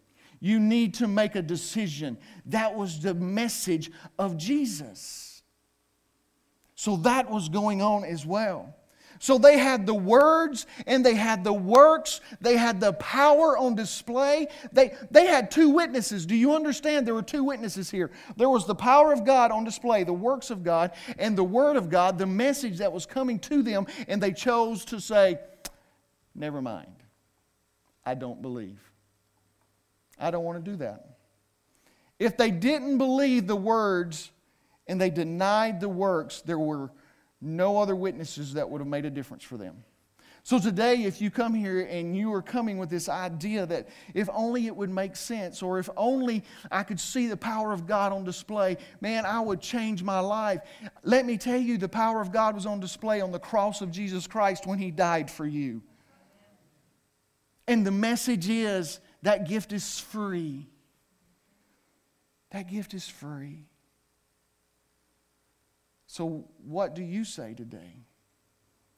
You 0.45 0.59
need 0.59 0.93
to 0.95 1.07
make 1.07 1.33
a 1.33 1.41
decision. 1.41 2.19
That 2.45 2.75
was 2.75 2.99
the 2.99 3.15
message 3.15 3.89
of 4.19 4.37
Jesus. 4.37 5.41
So 6.75 6.97
that 6.97 7.31
was 7.31 7.49
going 7.49 7.81
on 7.81 8.03
as 8.03 8.27
well. 8.27 8.75
So 9.17 9.39
they 9.39 9.57
had 9.57 9.87
the 9.87 9.95
words 9.95 10.67
and 10.85 11.03
they 11.03 11.15
had 11.15 11.43
the 11.43 11.51
works, 11.51 12.21
they 12.41 12.57
had 12.57 12.79
the 12.79 12.93
power 12.93 13.57
on 13.57 13.73
display. 13.73 14.45
They, 14.71 14.93
they 15.09 15.25
had 15.25 15.49
two 15.49 15.69
witnesses. 15.71 16.27
Do 16.27 16.35
you 16.35 16.53
understand? 16.53 17.07
There 17.07 17.15
were 17.15 17.23
two 17.23 17.43
witnesses 17.43 17.89
here. 17.89 18.11
There 18.37 18.47
was 18.47 18.67
the 18.67 18.75
power 18.75 19.11
of 19.11 19.25
God 19.25 19.49
on 19.49 19.63
display, 19.63 20.03
the 20.03 20.13
works 20.13 20.51
of 20.51 20.63
God, 20.63 20.91
and 21.17 21.35
the 21.35 21.43
Word 21.43 21.75
of 21.75 21.89
God, 21.89 22.19
the 22.19 22.27
message 22.27 22.77
that 22.77 22.93
was 22.93 23.07
coming 23.07 23.39
to 23.39 23.63
them, 23.63 23.87
and 24.07 24.21
they 24.21 24.31
chose 24.31 24.85
to 24.85 25.01
say, 25.01 25.39
Never 26.35 26.61
mind. 26.61 26.97
I 28.05 28.13
don't 28.13 28.43
believe. 28.43 28.79
I 30.19 30.31
don't 30.31 30.43
want 30.43 30.63
to 30.63 30.71
do 30.71 30.77
that. 30.77 31.17
If 32.19 32.37
they 32.37 32.51
didn't 32.51 32.97
believe 32.97 33.47
the 33.47 33.55
words 33.55 34.31
and 34.87 34.99
they 34.99 35.09
denied 35.09 35.81
the 35.81 35.89
works, 35.89 36.41
there 36.41 36.59
were 36.59 36.91
no 37.41 37.77
other 37.77 37.95
witnesses 37.95 38.53
that 38.53 38.69
would 38.69 38.79
have 38.79 38.87
made 38.87 39.05
a 39.05 39.09
difference 39.09 39.43
for 39.43 39.57
them. 39.57 39.83
So 40.43 40.59
today, 40.59 41.05
if 41.05 41.21
you 41.21 41.31
come 41.31 41.55
here 41.55 41.87
and 41.89 42.15
you 42.15 42.31
are 42.31 42.41
coming 42.41 42.77
with 42.77 42.87
this 42.87 43.09
idea 43.09 43.65
that 43.65 43.89
if 44.13 44.29
only 44.31 44.67
it 44.67 44.75
would 44.75 44.91
make 44.91 45.15
sense, 45.15 45.63
or 45.63 45.79
if 45.79 45.89
only 45.97 46.43
I 46.71 46.83
could 46.83 46.99
see 46.99 47.25
the 47.25 47.35
power 47.35 47.73
of 47.73 47.87
God 47.87 48.13
on 48.13 48.23
display, 48.23 48.77
man, 49.01 49.25
I 49.25 49.39
would 49.39 49.59
change 49.59 50.03
my 50.03 50.19
life. 50.19 50.61
Let 51.01 51.25
me 51.25 51.39
tell 51.39 51.59
you, 51.59 51.79
the 51.79 51.89
power 51.89 52.21
of 52.21 52.31
God 52.31 52.53
was 52.53 52.67
on 52.67 52.79
display 52.79 53.21
on 53.21 53.31
the 53.31 53.39
cross 53.39 53.81
of 53.81 53.89
Jesus 53.89 54.27
Christ 54.27 54.67
when 54.67 54.77
He 54.77 54.91
died 54.91 55.31
for 55.31 55.47
you. 55.47 55.81
And 57.67 57.83
the 57.83 57.89
message 57.89 58.47
is 58.47 58.99
that 59.25 59.47
gift 59.47 59.73
is 59.73 59.99
free. 59.99 60.67
That 62.51 62.69
gift 62.69 62.93
is 62.93 63.07
free. 63.07 63.65
So, 66.05 66.45
what 66.63 66.93
do 66.93 67.01
you 67.01 67.25
say 67.25 67.55
today? 67.55 68.05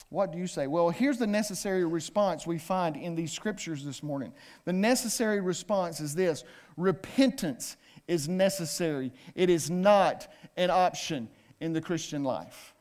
What 0.09 0.33
do 0.33 0.37
you 0.37 0.47
say? 0.47 0.67
Well, 0.67 0.89
here's 0.89 1.17
the 1.17 1.27
necessary 1.27 1.85
response 1.85 2.45
we 2.45 2.57
find 2.57 2.97
in 2.97 3.15
these 3.15 3.31
scriptures 3.31 3.85
this 3.85 4.03
morning. 4.03 4.33
The 4.65 4.73
necessary 4.73 5.39
response 5.39 6.01
is 6.01 6.13
this 6.13 6.43
repentance 6.75 7.77
is 8.07 8.27
necessary, 8.27 9.13
it 9.33 9.49
is 9.49 9.69
not 9.69 10.27
an 10.57 10.69
option 10.69 11.29
in 11.61 11.71
the 11.71 11.81
Christian 11.81 12.25
life. 12.25 12.73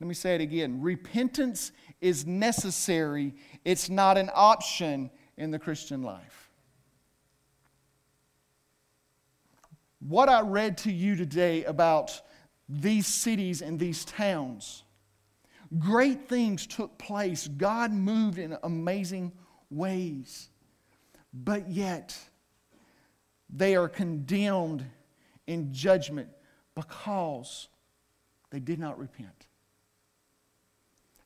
Let 0.00 0.06
me 0.06 0.14
say 0.14 0.36
it 0.36 0.40
again 0.40 0.80
repentance 0.80 1.72
is 2.00 2.24
necessary, 2.24 3.34
it's 3.64 3.90
not 3.90 4.16
an 4.16 4.30
option 4.32 5.10
in 5.36 5.50
the 5.50 5.58
Christian 5.58 6.02
life. 6.02 6.50
What 10.00 10.28
I 10.28 10.42
read 10.42 10.78
to 10.78 10.92
you 10.92 11.16
today 11.16 11.64
about 11.64 12.20
these 12.68 13.06
cities 13.06 13.62
and 13.62 13.78
these 13.78 14.04
towns, 14.04 14.82
great 15.78 16.28
things 16.28 16.66
took 16.66 16.98
place. 16.98 17.48
God 17.48 17.92
moved 17.92 18.38
in 18.38 18.56
amazing 18.62 19.32
ways. 19.70 20.50
But 21.32 21.70
yet, 21.70 22.16
they 23.50 23.76
are 23.76 23.88
condemned 23.88 24.84
in 25.46 25.72
judgment 25.72 26.28
because 26.74 27.68
they 28.50 28.60
did 28.60 28.78
not 28.78 28.98
repent. 28.98 29.43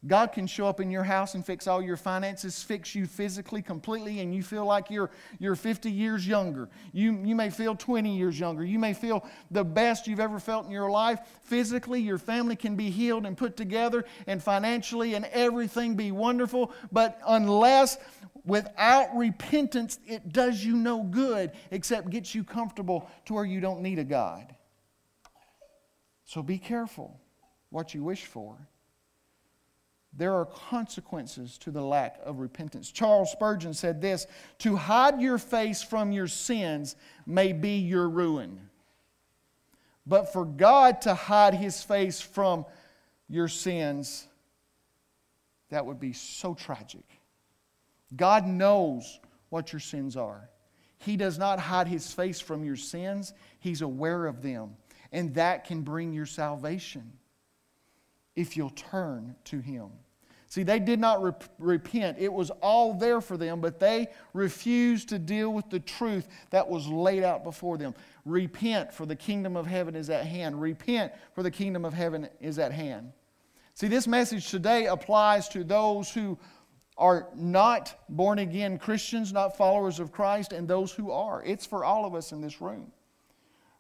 God 0.07 0.31
can 0.33 0.47
show 0.47 0.69
up 0.69 0.79
in 0.79 0.93
your 0.93 1.03
house 1.03 1.35
and 1.35 1.45
fix 1.45 1.67
all 1.67 1.83
your 1.83 1.97
finances, 1.97 2.63
fix 2.63 2.95
you 2.95 3.05
physically 3.05 3.63
completely, 3.63 4.21
and 4.21 4.33
you 4.33 4.45
feel 4.45 4.65
like 4.65 4.91
you're, 4.91 5.11
you're 5.41 5.57
50 5.57 5.91
years 5.91 6.25
younger. 6.25 6.69
You, 6.93 7.21
you 7.25 7.35
may 7.35 7.51
feel 7.51 7.75
20 7.75 8.17
years 8.17 8.39
younger. 8.39 8.65
You 8.65 8.79
may 8.79 8.95
feel 8.95 9.27
the 9.51 9.65
best 9.65 10.07
you've 10.07 10.21
ever 10.21 10.39
felt 10.39 10.67
in 10.67 10.71
your 10.71 10.89
life. 10.89 11.19
Physically, 11.43 12.01
your 12.01 12.19
family 12.19 12.55
can 12.55 12.77
be 12.77 12.91
healed 12.91 13.27
and 13.27 13.37
put 13.37 13.57
together, 13.57 14.05
and 14.29 14.41
financially, 14.41 15.15
and 15.15 15.25
everything 15.27 15.97
be 15.97 16.13
wonderful. 16.13 16.73
But 16.93 17.21
unless 17.27 17.99
without 18.45 19.17
repentance, 19.17 19.99
it 20.07 20.33
does 20.33 20.65
you 20.65 20.77
no 20.77 21.03
good 21.03 21.51
except 21.73 22.11
gets 22.11 22.37
you 22.37 22.45
comfortable 22.45 23.11
to 23.25 23.35
where 23.35 23.45
you 23.45 23.59
don't 23.59 23.83
need 23.83 23.99
a 23.99 24.05
God. 24.05 24.55
So 26.25 26.41
be 26.41 26.59
careful 26.59 27.21
what 27.71 27.95
you 27.95 28.05
wish 28.05 28.27
for 28.27 28.69
there 30.19 30.35
are 30.35 30.45
consequences 30.45 31.57
to 31.59 31.71
the 31.71 31.81
lack 31.81 32.19
of 32.25 32.41
repentance. 32.41 32.91
Charles 32.91 33.31
Spurgeon 33.31 33.73
said 33.73 34.03
this 34.03 34.27
To 34.59 34.75
hide 34.75 35.21
your 35.21 35.39
face 35.39 35.81
from 35.83 36.11
your 36.11 36.27
sins 36.27 36.97
may 37.25 37.53
be 37.53 37.79
your 37.79 38.09
ruin. 38.09 38.69
But 40.07 40.33
for 40.33 40.45
God 40.45 41.03
to 41.03 41.15
hide 41.15 41.55
his 41.55 41.83
face 41.83 42.21
from 42.21 42.67
your 43.29 43.47
sins, 43.47 44.27
that 45.71 45.87
would 45.87 46.01
be 46.01 46.15
so 46.15 46.53
tragic. 46.53 47.05
God 48.17 48.47
knows 48.47 49.21
what 49.51 49.73
your 49.73 49.81
sins 49.81 50.17
are. 50.17 50.51
He 50.99 51.17
does 51.17 51.39
not 51.39 51.61
hide 51.61 51.87
his 51.87 52.13
face 52.13 52.41
from 52.41 52.65
your 52.65 52.77
sins, 52.77 53.35
he's 53.61 53.83
aware 53.83 54.27
of 54.27 54.43
them. 54.43 54.77
And 55.13 55.35
that 55.37 55.65
can 55.65 55.83
bring 55.83 56.13
your 56.13 56.27
salvation 56.27 57.13
if 58.39 58.57
you'll 58.57 58.71
turn 58.71 59.35
to 59.43 59.59
Him. 59.59 59.91
See, 60.51 60.63
they 60.63 60.79
did 60.79 60.99
not 60.99 61.23
re- 61.23 61.33
repent. 61.59 62.17
It 62.19 62.33
was 62.33 62.51
all 62.63 62.95
there 62.95 63.21
for 63.21 63.37
them, 63.37 63.61
but 63.61 63.79
they 63.79 64.09
refused 64.33 65.11
to 65.11 65.19
deal 65.19 65.53
with 65.53 65.69
the 65.69 65.81
truth 65.81 66.27
that 66.51 66.67
was 66.67 66.89
laid 66.89 67.23
out 67.23 67.45
before 67.45 67.77
them. 67.77 67.95
Repent, 68.25 68.93
for 68.93 69.05
the 69.05 69.15
kingdom 69.15 69.57
of 69.57 69.67
heaven 69.67 69.95
is 69.95 70.09
at 70.09 70.25
hand. 70.25 70.61
Repent, 70.61 71.13
for 71.35 71.43
the 71.43 71.51
kingdom 71.51 71.85
of 71.85 71.93
heaven 71.93 72.29
is 72.41 72.59
at 72.59 72.73
hand. 72.73 73.13
See, 73.75 73.89
this 73.89 74.07
message 74.07 74.51
today 74.51 74.87
applies 74.87 75.49
to 75.51 75.65
those 75.65 76.11
who 76.11 76.39
are 76.97 77.29
not 77.37 77.95
born 78.09 78.39
again 78.39 78.79
Christians, 78.79 79.33
not 79.33 79.57
followers 79.57 80.01
of 80.01 80.13
Christ, 80.13 80.55
and 80.55 80.67
those 80.67 80.93
who 80.93 81.11
are. 81.11 81.45
It's 81.45 81.67
for 81.67 81.85
all 81.85 82.07
of 82.07 82.15
us 82.15 82.33
in 82.33 82.41
this 82.41 82.61
room. 82.61 82.91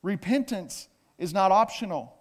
Repentance 0.03 0.89
is 1.17 1.33
not 1.33 1.51
optional. 1.51 2.18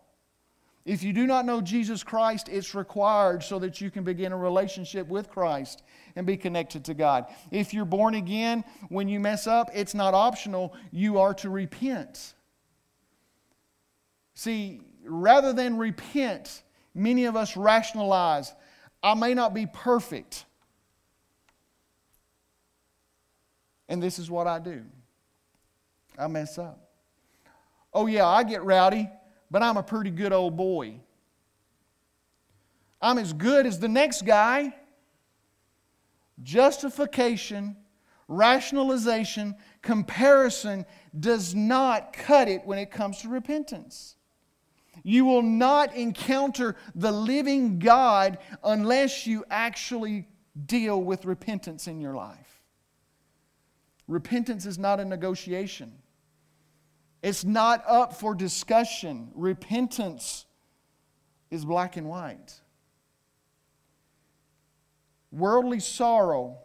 If 0.88 1.04
you 1.04 1.12
do 1.12 1.28
not 1.28 1.46
know 1.46 1.60
Jesus 1.60 2.02
Christ, 2.02 2.48
it's 2.48 2.74
required 2.74 3.44
so 3.44 3.60
that 3.60 3.82
you 3.82 3.92
can 3.92 4.06
begin 4.06 4.32
a 4.32 4.38
relationship 4.38 5.06
with 5.10 5.30
Christ 5.30 5.84
and 6.16 6.26
be 6.26 6.38
connected 6.38 6.86
to 6.86 6.94
God. 6.94 7.26
If 7.52 7.74
you're 7.74 7.84
born 7.84 8.16
again, 8.16 8.64
when 8.88 9.10
you 9.10 9.20
mess 9.20 9.48
up, 9.48 9.70
it's 9.74 9.94
not 9.94 10.14
optional. 10.14 10.74
You 10.92 11.20
are 11.20 11.34
to 11.36 11.50
repent. 11.50 12.34
See, 14.34 14.80
rather 15.04 15.52
than 15.52 15.78
repent, 15.78 16.64
many 16.96 17.26
of 17.26 17.36
us 17.36 17.58
rationalize 17.58 18.54
I 19.04 19.14
may 19.14 19.34
not 19.34 19.54
be 19.54 19.66
perfect. 19.66 20.46
And 23.90 24.02
this 24.02 24.20
is 24.20 24.32
what 24.32 24.48
I 24.48 24.60
do. 24.60 24.84
I 26.18 26.28
mess 26.28 26.58
up. 26.58 26.80
Oh, 27.94 28.08
yeah, 28.08 28.26
I 28.26 28.44
get 28.44 28.64
rowdy, 28.64 29.10
but 29.50 29.64
I'm 29.64 29.78
a 29.78 29.84
pretty 29.84 30.12
good 30.12 30.34
old 30.34 30.58
boy. 30.58 31.00
I'm 33.02 33.18
as 33.18 33.34
good 33.34 33.66
as 33.66 33.80
the 33.80 33.88
next 33.88 34.26
guy. 34.26 34.74
Justification, 36.44 37.78
rationalization, 38.28 39.56
comparison 39.82 40.86
does 41.20 41.56
not 41.56 42.14
cut 42.14 42.48
it 42.48 42.66
when 42.66 42.80
it 42.80 42.92
comes 42.92 43.22
to 43.22 43.30
repentance. 43.30 44.16
You 45.04 45.26
will 45.26 45.42
not 45.42 45.96
encounter 45.96 46.76
the 46.94 47.12
living 47.12 47.80
God 47.80 48.40
unless 48.64 49.26
you 49.26 49.46
actually 49.50 50.28
deal 50.66 51.02
with 51.02 51.26
repentance 51.26 51.88
in 51.88 52.02
your 52.02 52.14
life. 52.14 52.62
Repentance 54.08 54.66
is 54.66 54.78
not 54.78 55.00
a 55.00 55.06
negotiation, 55.06 55.94
it's 57.22 57.44
not 57.44 57.84
up 57.88 58.14
for 58.14 58.36
discussion. 58.36 59.32
Repentance 59.36 60.46
is 61.50 61.66
black 61.66 61.98
and 61.98 62.08
white. 62.08 62.54
Worldly 65.32 65.80
sorrow, 65.80 66.58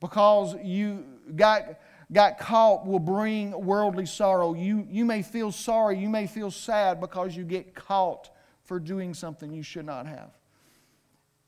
because 0.00 0.56
you 0.62 1.04
got 1.36 1.78
got 2.12 2.38
caught 2.38 2.86
will 2.86 2.98
bring 2.98 3.50
worldly 3.66 4.06
sorrow. 4.06 4.54
You, 4.54 4.86
you 4.88 5.04
may 5.04 5.22
feel 5.22 5.50
sorry, 5.50 5.98
you 5.98 6.08
may 6.08 6.26
feel 6.26 6.50
sad 6.50 7.00
because 7.00 7.36
you 7.36 7.44
get 7.44 7.74
caught 7.74 8.30
for 8.62 8.78
doing 8.78 9.14
something 9.14 9.52
you 9.52 9.62
should 9.62 9.86
not 9.86 10.06
have. 10.06 10.30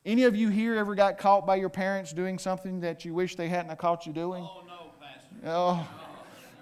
Any 0.05 0.25
of 0.25 0.37
you 0.37 0.49
here 0.49 0.77
ever 0.77 0.95
got 0.95 1.19
caught 1.19 1.47
by 1.47 1.57
your 1.57 1.69
parents 1.69 2.13
doing 2.13 2.39
something 2.39 2.81
that 2.81 3.05
you 3.05 3.13
wish 3.13 3.37
they 3.37 3.49
hadn't 3.49 3.77
caught 3.79 4.07
you 4.07 4.13
doing? 4.13 4.45
Oh, 4.45 4.63
no, 4.67 4.91
Pastor. 5.01 5.37
Oh, 5.45 5.89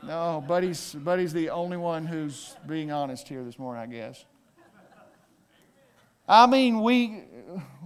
no, 0.06 0.44
Buddy's, 0.46 0.94
Buddy's 0.94 1.32
the 1.32 1.50
only 1.50 1.76
one 1.76 2.06
who's 2.06 2.56
being 2.66 2.92
honest 2.92 3.26
here 3.26 3.42
this 3.42 3.58
morning, 3.58 3.82
I 3.82 3.86
guess. 3.86 4.24
I 6.26 6.46
mean, 6.46 6.82
we, 6.82 7.22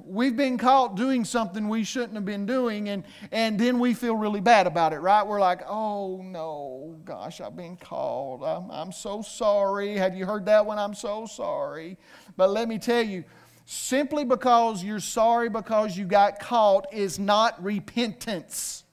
we've 0.04 0.36
been 0.36 0.58
caught 0.58 0.96
doing 0.96 1.24
something 1.24 1.68
we 1.68 1.82
shouldn't 1.82 2.14
have 2.14 2.24
been 2.24 2.46
doing, 2.46 2.88
and, 2.88 3.04
and 3.32 3.58
then 3.58 3.80
we 3.80 3.94
feel 3.94 4.14
really 4.14 4.40
bad 4.40 4.66
about 4.66 4.92
it, 4.92 4.98
right? 4.98 5.26
We're 5.26 5.40
like, 5.40 5.62
oh 5.68 6.22
no, 6.22 6.96
gosh, 7.04 7.40
I've 7.40 7.56
been 7.56 7.76
called. 7.76 8.44
I'm, 8.44 8.70
I'm 8.70 8.92
so 8.92 9.22
sorry. 9.22 9.96
Have 9.96 10.14
you 10.14 10.24
heard 10.24 10.46
that 10.46 10.64
one? 10.64 10.78
I'm 10.78 10.94
so 10.94 11.26
sorry. 11.26 11.98
But 12.36 12.50
let 12.50 12.68
me 12.68 12.78
tell 12.78 13.02
you, 13.02 13.24
simply 13.64 14.24
because 14.24 14.84
you're 14.84 15.00
sorry 15.00 15.48
because 15.48 15.96
you 15.96 16.04
got 16.04 16.38
caught 16.38 16.92
is 16.92 17.18
not 17.18 17.62
repentance. 17.62 18.84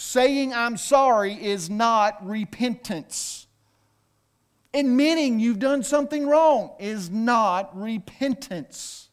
Saying 0.00 0.54
I'm 0.54 0.76
sorry 0.76 1.34
is 1.34 1.68
not 1.68 2.24
repentance. 2.24 3.48
Admitting 4.72 5.40
you've 5.40 5.58
done 5.58 5.82
something 5.82 6.24
wrong 6.24 6.70
is 6.78 7.10
not 7.10 7.76
repentance. 7.76 9.08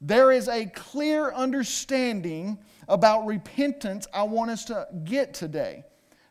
There 0.00 0.32
is 0.32 0.48
a 0.48 0.66
clear 0.66 1.30
understanding 1.30 2.58
about 2.88 3.24
repentance 3.24 4.08
I 4.12 4.24
want 4.24 4.50
us 4.50 4.64
to 4.64 4.88
get 5.04 5.32
today. 5.32 5.84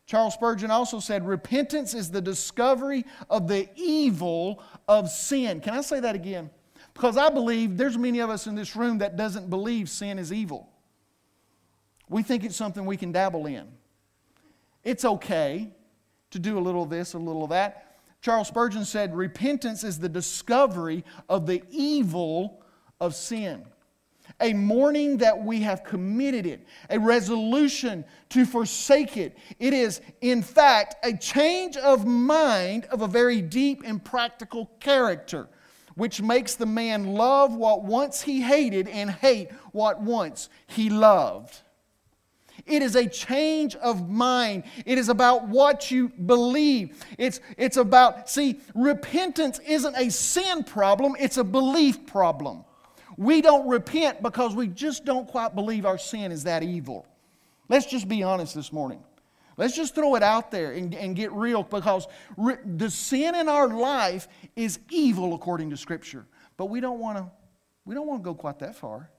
Charles 0.05 0.33
Spurgeon 0.33 0.69
also 0.69 0.99
said, 0.99 1.25
Repentance 1.25 1.93
is 1.93 2.11
the 2.11 2.21
discovery 2.21 3.05
of 3.29 3.47
the 3.47 3.69
evil 3.77 4.61
of 4.89 5.09
sin. 5.09 5.61
Can 5.61 5.73
I 5.73 5.81
say 5.81 6.01
that 6.01 6.15
again? 6.15 6.49
Because 6.93 7.15
I 7.15 7.29
believe 7.29 7.77
there's 7.77 7.97
many 7.97 8.19
of 8.19 8.29
us 8.29 8.45
in 8.45 8.55
this 8.55 8.75
room 8.75 8.97
that 8.97 9.15
doesn't 9.15 9.49
believe 9.49 9.87
sin 9.87 10.19
is 10.19 10.33
evil. 10.33 10.69
We 12.09 12.23
think 12.23 12.43
it's 12.43 12.55
something 12.55 12.85
we 12.85 12.97
can 12.97 13.11
dabble 13.11 13.45
in. 13.45 13.67
It's 14.83 15.03
okay 15.03 15.69
to 16.31 16.39
do 16.39 16.57
a 16.57 16.61
little 16.61 16.83
of 16.83 16.89
this, 16.89 17.13
a 17.13 17.17
little 17.17 17.43
of 17.43 17.49
that. 17.49 17.97
Charles 18.21 18.47
Spurgeon 18.47 18.85
said, 18.85 19.15
Repentance 19.15 19.83
is 19.83 19.99
the 19.99 20.09
discovery 20.09 21.03
of 21.29 21.45
the 21.45 21.63
evil 21.69 22.61
of 22.99 23.15
sin. 23.15 23.65
A 24.41 24.53
mourning 24.53 25.17
that 25.17 25.43
we 25.43 25.61
have 25.61 25.83
committed 25.83 26.45
it, 26.45 26.65
a 26.89 26.99
resolution 26.99 28.03
to 28.29 28.45
forsake 28.45 29.17
it. 29.17 29.37
It 29.59 29.73
is, 29.73 30.01
in 30.21 30.41
fact, 30.41 30.95
a 31.03 31.15
change 31.15 31.77
of 31.77 32.05
mind 32.05 32.85
of 32.85 33.01
a 33.01 33.07
very 33.07 33.41
deep 33.41 33.83
and 33.85 34.03
practical 34.03 34.69
character, 34.79 35.47
which 35.95 36.21
makes 36.21 36.55
the 36.55 36.65
man 36.65 37.07
love 37.13 37.55
what 37.55 37.83
once 37.83 38.21
he 38.21 38.41
hated 38.41 38.87
and 38.89 39.09
hate 39.09 39.51
what 39.71 40.01
once 40.01 40.49
he 40.67 40.89
loved. 40.89 41.61
It 42.67 42.81
is 42.81 42.95
a 42.95 43.07
change 43.07 43.75
of 43.77 44.09
mind. 44.09 44.63
It 44.85 44.97
is 44.97 45.09
about 45.09 45.47
what 45.47 45.89
you 45.89 46.09
believe. 46.09 47.03
It's, 47.17 47.39
it's 47.57 47.77
about, 47.77 48.29
see, 48.29 48.59
repentance 48.75 49.59
isn't 49.59 49.95
a 49.95 50.09
sin 50.11 50.63
problem, 50.63 51.15
it's 51.19 51.37
a 51.37 51.43
belief 51.43 52.05
problem. 52.05 52.63
We 53.17 53.41
don't 53.41 53.67
repent 53.67 54.21
because 54.21 54.55
we 54.55 54.67
just 54.67 55.05
don't 55.05 55.27
quite 55.27 55.55
believe 55.55 55.85
our 55.85 55.97
sin 55.97 56.31
is 56.31 56.43
that 56.43 56.61
evil. 56.61 57.07
Let's 57.69 57.85
just 57.85 58.07
be 58.07 58.23
honest 58.23 58.53
this 58.53 58.71
morning. 58.71 59.03
Let's 59.57 59.75
just 59.75 59.95
throw 59.95 60.13
it 60.15 60.21
out 60.21 60.51
there 60.51 60.73
and, 60.73 60.93
and 60.93 61.15
get 61.15 61.31
real 61.31 61.63
because 61.63 62.07
re- 62.37 62.57
the 62.63 62.91
sin 62.91 63.33
in 63.33 63.49
our 63.49 63.67
life 63.67 64.27
is 64.55 64.79
evil 64.91 65.33
according 65.33 65.71
to 65.71 65.77
Scripture. 65.77 66.27
But 66.57 66.65
we 66.65 66.79
don't 66.79 66.99
want 66.99 67.17
to 67.17 67.31
we 67.85 67.95
don't 67.95 68.05
want 68.05 68.21
to 68.21 68.25
go 68.25 68.35
quite 68.35 68.59
that 68.59 68.75
far. 68.75 69.09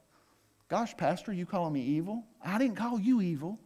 Gosh, 0.68 0.96
Pastor, 0.96 1.32
you 1.32 1.46
calling 1.46 1.72
me 1.72 1.82
evil? 1.82 2.24
I 2.44 2.58
didn't 2.58 2.76
call 2.76 3.00
you 3.00 3.22
evil. 3.22 3.58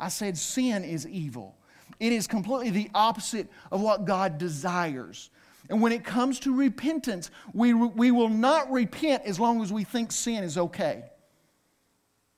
I 0.00 0.08
said 0.08 0.36
sin 0.38 0.84
is 0.84 1.06
evil. 1.06 1.56
It 2.00 2.12
is 2.12 2.26
completely 2.26 2.70
the 2.70 2.90
opposite 2.94 3.48
of 3.70 3.80
what 3.80 4.04
God 4.04 4.38
desires. 4.38 5.30
And 5.68 5.82
when 5.82 5.92
it 5.92 6.04
comes 6.04 6.40
to 6.40 6.54
repentance, 6.54 7.30
we, 7.52 7.74
we 7.74 8.10
will 8.10 8.28
not 8.28 8.70
repent 8.70 9.24
as 9.24 9.38
long 9.38 9.62
as 9.62 9.72
we 9.72 9.84
think 9.84 10.12
sin 10.12 10.44
is 10.44 10.56
okay. 10.56 11.04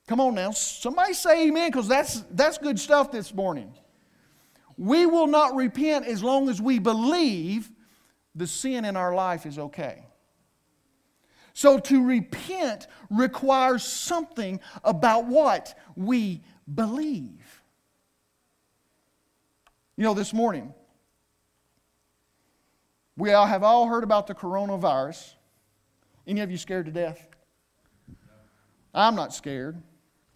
Come 0.07 0.19
on 0.19 0.35
now, 0.35 0.51
somebody 0.51 1.13
say 1.13 1.47
amen 1.47 1.69
because 1.69 1.87
that's, 1.87 2.23
that's 2.31 2.57
good 2.57 2.79
stuff 2.79 3.11
this 3.11 3.33
morning. 3.33 3.71
We 4.75 5.05
will 5.05 5.27
not 5.27 5.55
repent 5.55 6.07
as 6.07 6.23
long 6.23 6.49
as 6.49 6.61
we 6.61 6.79
believe 6.79 7.69
the 8.33 8.47
sin 8.47 8.85
in 8.85 8.95
our 8.95 9.13
life 9.13 9.45
is 9.45 9.59
okay. 9.59 10.05
So 11.59 11.77
to 11.77 12.05
repent 12.05 12.87
requires 13.09 13.83
something 13.83 14.61
about 14.81 15.25
what 15.25 15.77
we 15.93 16.41
believe. 16.73 17.61
You 19.97 20.05
know, 20.05 20.13
this 20.13 20.31
morning, 20.31 20.73
we 23.17 23.33
all 23.33 23.45
have 23.45 23.61
all 23.61 23.87
heard 23.87 24.05
about 24.05 24.25
the 24.25 24.33
coronavirus. 24.33 25.33
Any 26.25 26.39
of 26.39 26.49
you 26.49 26.55
scared 26.55 26.85
to 26.85 26.93
death? 26.93 27.27
I'm 28.93 29.15
not 29.15 29.33
scared. 29.33 29.83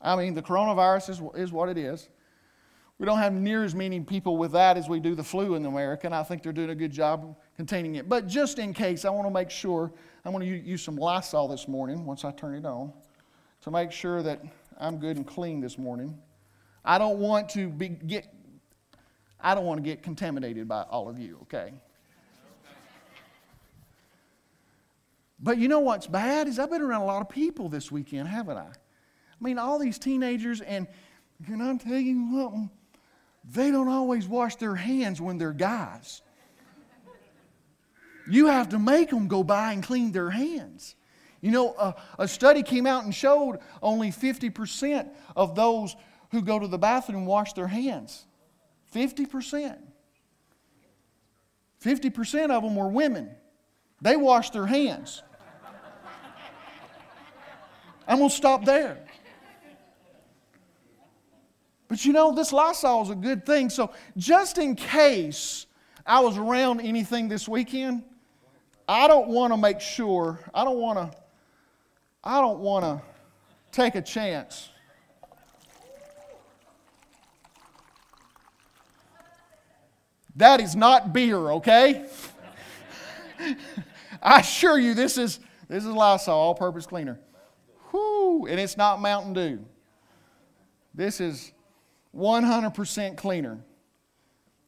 I 0.02 0.18
mean, 0.18 0.34
the 0.34 0.42
coronavirus 0.42 1.10
is, 1.10 1.22
is 1.36 1.54
what 1.54 1.70
it 1.70 1.78
is. 1.78 2.10
We 3.00 3.06
don't 3.06 3.20
have 3.20 3.32
near 3.32 3.64
as 3.64 3.74
many 3.74 4.02
people 4.02 4.36
with 4.36 4.52
that 4.52 4.76
as 4.76 4.90
we 4.90 5.00
do 5.00 5.16
the 5.16 5.24
flu 5.24 5.56
in 5.56 5.66
America, 5.66 6.06
and 6.06 6.14
I 6.14 6.24
think 6.24 6.44
they're 6.44 6.52
doing 6.52 6.72
a 6.72 6.76
good 6.76 6.92
job 6.92 7.38
containing 7.56 7.96
it. 7.96 8.10
But 8.10 8.28
just 8.28 8.60
in 8.60 8.74
case, 8.74 9.06
I 9.06 9.10
want 9.10 9.26
to 9.26 9.32
make 9.32 9.50
sure, 9.50 9.94
I'm 10.26 10.32
going 10.32 10.48
to 10.48 10.58
use 10.58 10.82
some 10.82 10.96
Lysol 10.96 11.50
this 11.50 11.68
morning 11.68 12.06
once 12.06 12.24
I 12.24 12.32
turn 12.32 12.56
it 12.56 12.66
on 12.66 12.94
to 13.62 13.72
make 13.72 13.92
sure 13.92 14.24
that 14.24 14.42
I'm 14.80 14.98
good 14.98 15.18
and 15.18 15.28
clean 15.28 15.60
this 15.60 15.78
morning. 15.78 16.18
I 16.86 16.98
don't 16.98 17.20
want 17.20 17.50
to 17.50 17.68
be, 17.68 17.90
get, 17.90 18.34
I 19.40 19.54
don't 19.54 19.66
want 19.66 19.80
to 19.80 19.84
get 19.84 20.02
contaminated 20.02 20.68
by 20.68 20.84
all 20.84 21.10
of 21.10 21.20
you, 21.20 21.40
okay? 21.44 21.74
But 25.40 25.58
you 25.58 25.68
know 25.68 25.82
what's 25.82 26.08
bad 26.08 26.48
is 26.48 26.58
I've 26.58 26.72
been 26.72 26.82
around 26.82 27.02
a 27.02 27.06
lot 27.06 27.22
of 27.22 27.28
people 27.28 27.68
this 27.68 27.92
weekend, 27.92 28.30
haven't 28.30 28.58
I? 28.58 28.68
I 28.68 29.44
mean, 29.44 29.58
all 29.58 29.78
these 29.78 30.00
teenagers, 30.00 30.62
and 30.62 30.88
can 31.46 31.60
I 31.60 31.76
tell 31.76 32.00
you 32.00 32.32
something? 32.32 32.70
They 33.52 33.72
don't 33.72 33.90
always 33.90 34.26
wash 34.26 34.56
their 34.56 34.76
hands 34.76 35.20
when 35.20 35.38
they're 35.38 35.52
guys. 35.52 36.22
You 38.28 38.48
have 38.48 38.70
to 38.70 38.80
make 38.80 39.10
them 39.10 39.28
go 39.28 39.44
by 39.44 39.74
and 39.74 39.84
clean 39.84 40.12
their 40.12 40.30
hands. 40.30 40.96
You 41.42 41.52
know, 41.52 41.74
a, 41.74 41.96
a 42.20 42.28
study 42.28 42.64
came 42.64 42.88
out 42.88 43.04
and 43.04 43.14
showed 43.14 43.60
only 43.82 44.12
50% 44.12 45.10
of 45.36 45.56
those 45.56 45.96
who 46.32 46.42
go 46.42 46.58
to 46.58 46.68
the 46.68 46.78
bathroom 46.78 47.26
wash 47.26 47.54
their 47.54 47.68
hands. 47.68 48.26
50%. 48.96 49.78
50% 51.84 52.50
of 52.50 52.64
them 52.64 52.76
were 52.76 52.88
women. 52.88 53.30
They 54.02 54.16
washed 54.16 54.54
their 54.54 54.66
hands. 54.66 55.22
I'm 58.08 58.18
going 58.18 58.30
to 58.30 58.36
stop 58.36 58.66
there. 58.66 59.00
But 61.88 62.06
you 62.06 62.14
know, 62.14 62.34
this 62.34 62.52
Lysol 62.52 63.04
is 63.04 63.10
a 63.10 63.16
good 63.16 63.46
thing. 63.46 63.70
So, 63.70 63.94
just 64.18 64.58
in 64.58 64.76
case 64.76 65.68
I 66.06 66.22
was 66.22 66.38
around 66.38 66.82
anything 66.82 67.28
this 67.28 67.48
weekend, 67.48 68.04
I 68.88 69.08
don't 69.08 69.30
want 69.30 69.54
to 69.54 69.58
make 69.58 69.80
sure, 69.80 70.40
I 70.54 70.64
don't 70.64 70.78
want 70.78 71.00
to, 71.00 71.18
I 72.24 72.42
don't 72.42 72.60
want 72.60 72.84
to 72.84 73.02
take 73.72 73.96
a 73.96 74.02
chance. 74.02 74.70
That 80.36 80.60
is 80.60 80.76
not 80.76 81.14
beer, 81.14 81.38
okay? 81.38 82.06
I 84.22 84.40
assure 84.40 84.80
you, 84.80 84.94
this 84.94 85.18
is 85.18 85.40
this 85.70 85.86
is 85.86 85.90
Lysol, 85.90 86.38
all-purpose 86.38 86.86
cleaner. 86.86 87.20
Whoo! 87.92 88.46
And 88.46 88.60
it's 88.60 88.78
not 88.78 89.02
Mountain 89.02 89.34
Dew. 89.34 89.66
This 90.94 91.20
is 91.20 91.52
100% 92.16 93.18
cleaner. 93.18 93.60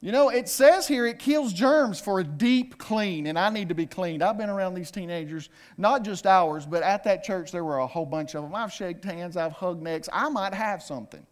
You 0.01 0.12
know, 0.12 0.29
it 0.29 0.47
says 0.47 0.88
here 0.88 1.08
it 1.08 1.19
kills 1.19 1.51
germs 1.51 1.99
for 1.99 2.19
a 2.19 2.23
deep 2.23 2.77
clean, 2.77 3.27
and 3.27 3.39
I 3.39 3.49
need 3.49 3.69
to 3.69 3.75
be 3.75 3.86
cleaned. 3.86 4.21
I've 4.21 4.38
been 4.38 4.49
around 4.49 4.75
these 4.75 4.91
teenagers, 4.91 5.49
not 5.77 6.03
just 6.03 6.27
ours, 6.27 6.65
but 6.65 6.84
at 6.84 7.03
that 7.05 7.23
church 7.23 7.51
there 7.51 7.63
were 7.63 7.79
a 7.79 7.88
whole 7.88 8.05
bunch 8.05 8.36
of 8.36 8.43
them. 8.43 8.53
I've 8.53 8.71
shaked 8.71 9.03
hands, 9.03 9.36
I've 9.38 9.53
hugged 9.53 9.81
necks. 9.81 10.08
I 10.13 10.29
might 10.29 10.53
have 10.53 10.84
something. 10.84 11.25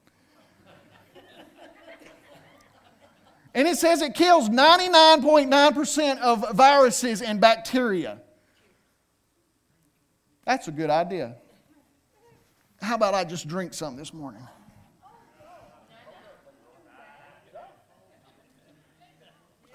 and 3.53 3.67
it 3.67 3.77
says 3.77 4.01
it 4.01 4.15
kills 4.15 4.49
99.9% 4.49 6.19
of 6.19 6.55
viruses 6.55 7.21
and 7.21 7.39
bacteria. 7.39 8.21
That's 10.45 10.67
a 10.67 10.71
good 10.71 10.89
idea. 10.89 11.35
How 12.81 12.95
about 12.95 13.13
I 13.13 13.23
just 13.23 13.47
drink 13.47 13.73
some 13.73 13.95
this 13.95 14.13
morning? 14.13 14.45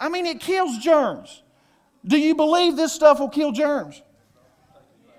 I 0.00 0.08
mean, 0.08 0.26
it 0.26 0.40
kills 0.40 0.78
germs. 0.78 1.42
Do 2.06 2.18
you 2.18 2.34
believe 2.34 2.76
this 2.76 2.92
stuff 2.92 3.20
will 3.20 3.28
kill 3.28 3.52
germs? 3.52 4.02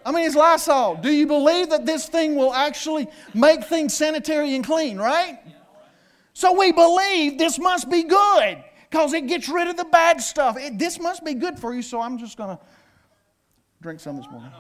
I 0.06 0.12
mean, 0.12 0.26
it's 0.26 0.36
Lysol. 0.36 0.96
Do 0.96 1.12
you 1.12 1.28
believe 1.28 1.70
that 1.70 1.86
this 1.86 2.08
thing 2.08 2.36
will 2.36 2.54
actually 2.54 3.08
make 3.34 3.66
things 3.66 3.94
sanitary 3.94 4.56
and 4.56 4.66
clean, 4.66 4.98
right? 4.98 5.40
So 6.34 6.58
we 6.58 6.72
believe 6.72 7.38
this 7.38 7.60
must 7.60 7.90
be 7.90 8.04
good 8.04 8.64
because 8.90 9.14
it 9.14 9.28
gets 9.28 9.50
rid 9.50 9.68
of 9.68 9.78
the 9.78 9.86
bad 9.86 10.22
stuff. 10.22 10.58
It, 10.58 10.80
this 10.80 11.00
must 11.00 11.24
be 11.26 11.34
good 11.34 11.60
for 11.60 11.74
you, 11.74 11.82
so 11.82 12.02
I'm 12.02 12.18
just 12.18 12.38
going 12.38 12.58
to 12.58 12.64
drink 13.82 14.00
some 14.00 14.18
this 14.18 14.28
morning. 14.32 14.52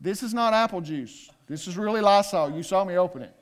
This 0.00 0.22
is 0.22 0.34
not 0.34 0.52
apple 0.52 0.82
juice. 0.82 1.30
This 1.46 1.66
is 1.66 1.78
really 1.78 2.02
Lysol. 2.02 2.50
You 2.50 2.62
saw 2.62 2.84
me 2.84 2.98
open 2.98 3.22
it. 3.22 3.34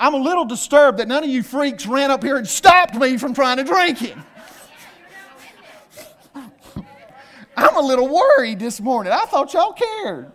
I'm 0.00 0.14
a 0.14 0.18
little 0.18 0.44
disturbed 0.44 0.98
that 0.98 1.08
none 1.08 1.24
of 1.24 1.30
you 1.30 1.42
freaks 1.42 1.84
ran 1.86 2.10
up 2.10 2.22
here 2.22 2.36
and 2.36 2.46
stopped 2.46 2.94
me 2.94 3.16
from 3.16 3.34
trying 3.34 3.56
to 3.56 3.64
drink 3.64 4.02
it. 4.02 4.16
I'm 7.56 7.76
a 7.76 7.80
little 7.80 8.08
worried 8.08 8.60
this 8.60 8.80
morning. 8.80 9.12
I 9.12 9.24
thought 9.24 9.52
y'all 9.52 9.72
cared. 9.72 10.30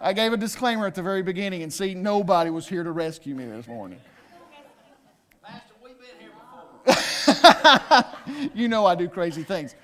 I 0.00 0.12
gave 0.12 0.32
a 0.32 0.36
disclaimer 0.36 0.86
at 0.86 0.94
the 0.94 1.02
very 1.02 1.22
beginning, 1.22 1.62
and 1.62 1.72
see, 1.72 1.94
nobody 1.94 2.50
was 2.50 2.68
here 2.68 2.84
to 2.84 2.92
rescue 2.92 3.34
me 3.34 3.44
this 3.46 3.66
morning. 3.66 4.00
We've 5.82 5.96
been 5.98 6.08
here 6.20 6.30
before. 7.44 8.50
you 8.54 8.68
know 8.68 8.84
I 8.84 8.94
do 8.94 9.08
crazy 9.08 9.42
things. 9.42 9.74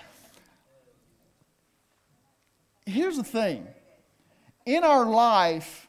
Here's 2.86 3.16
the 3.16 3.24
thing 3.24 3.66
in 4.66 4.84
our 4.84 5.04
life, 5.04 5.88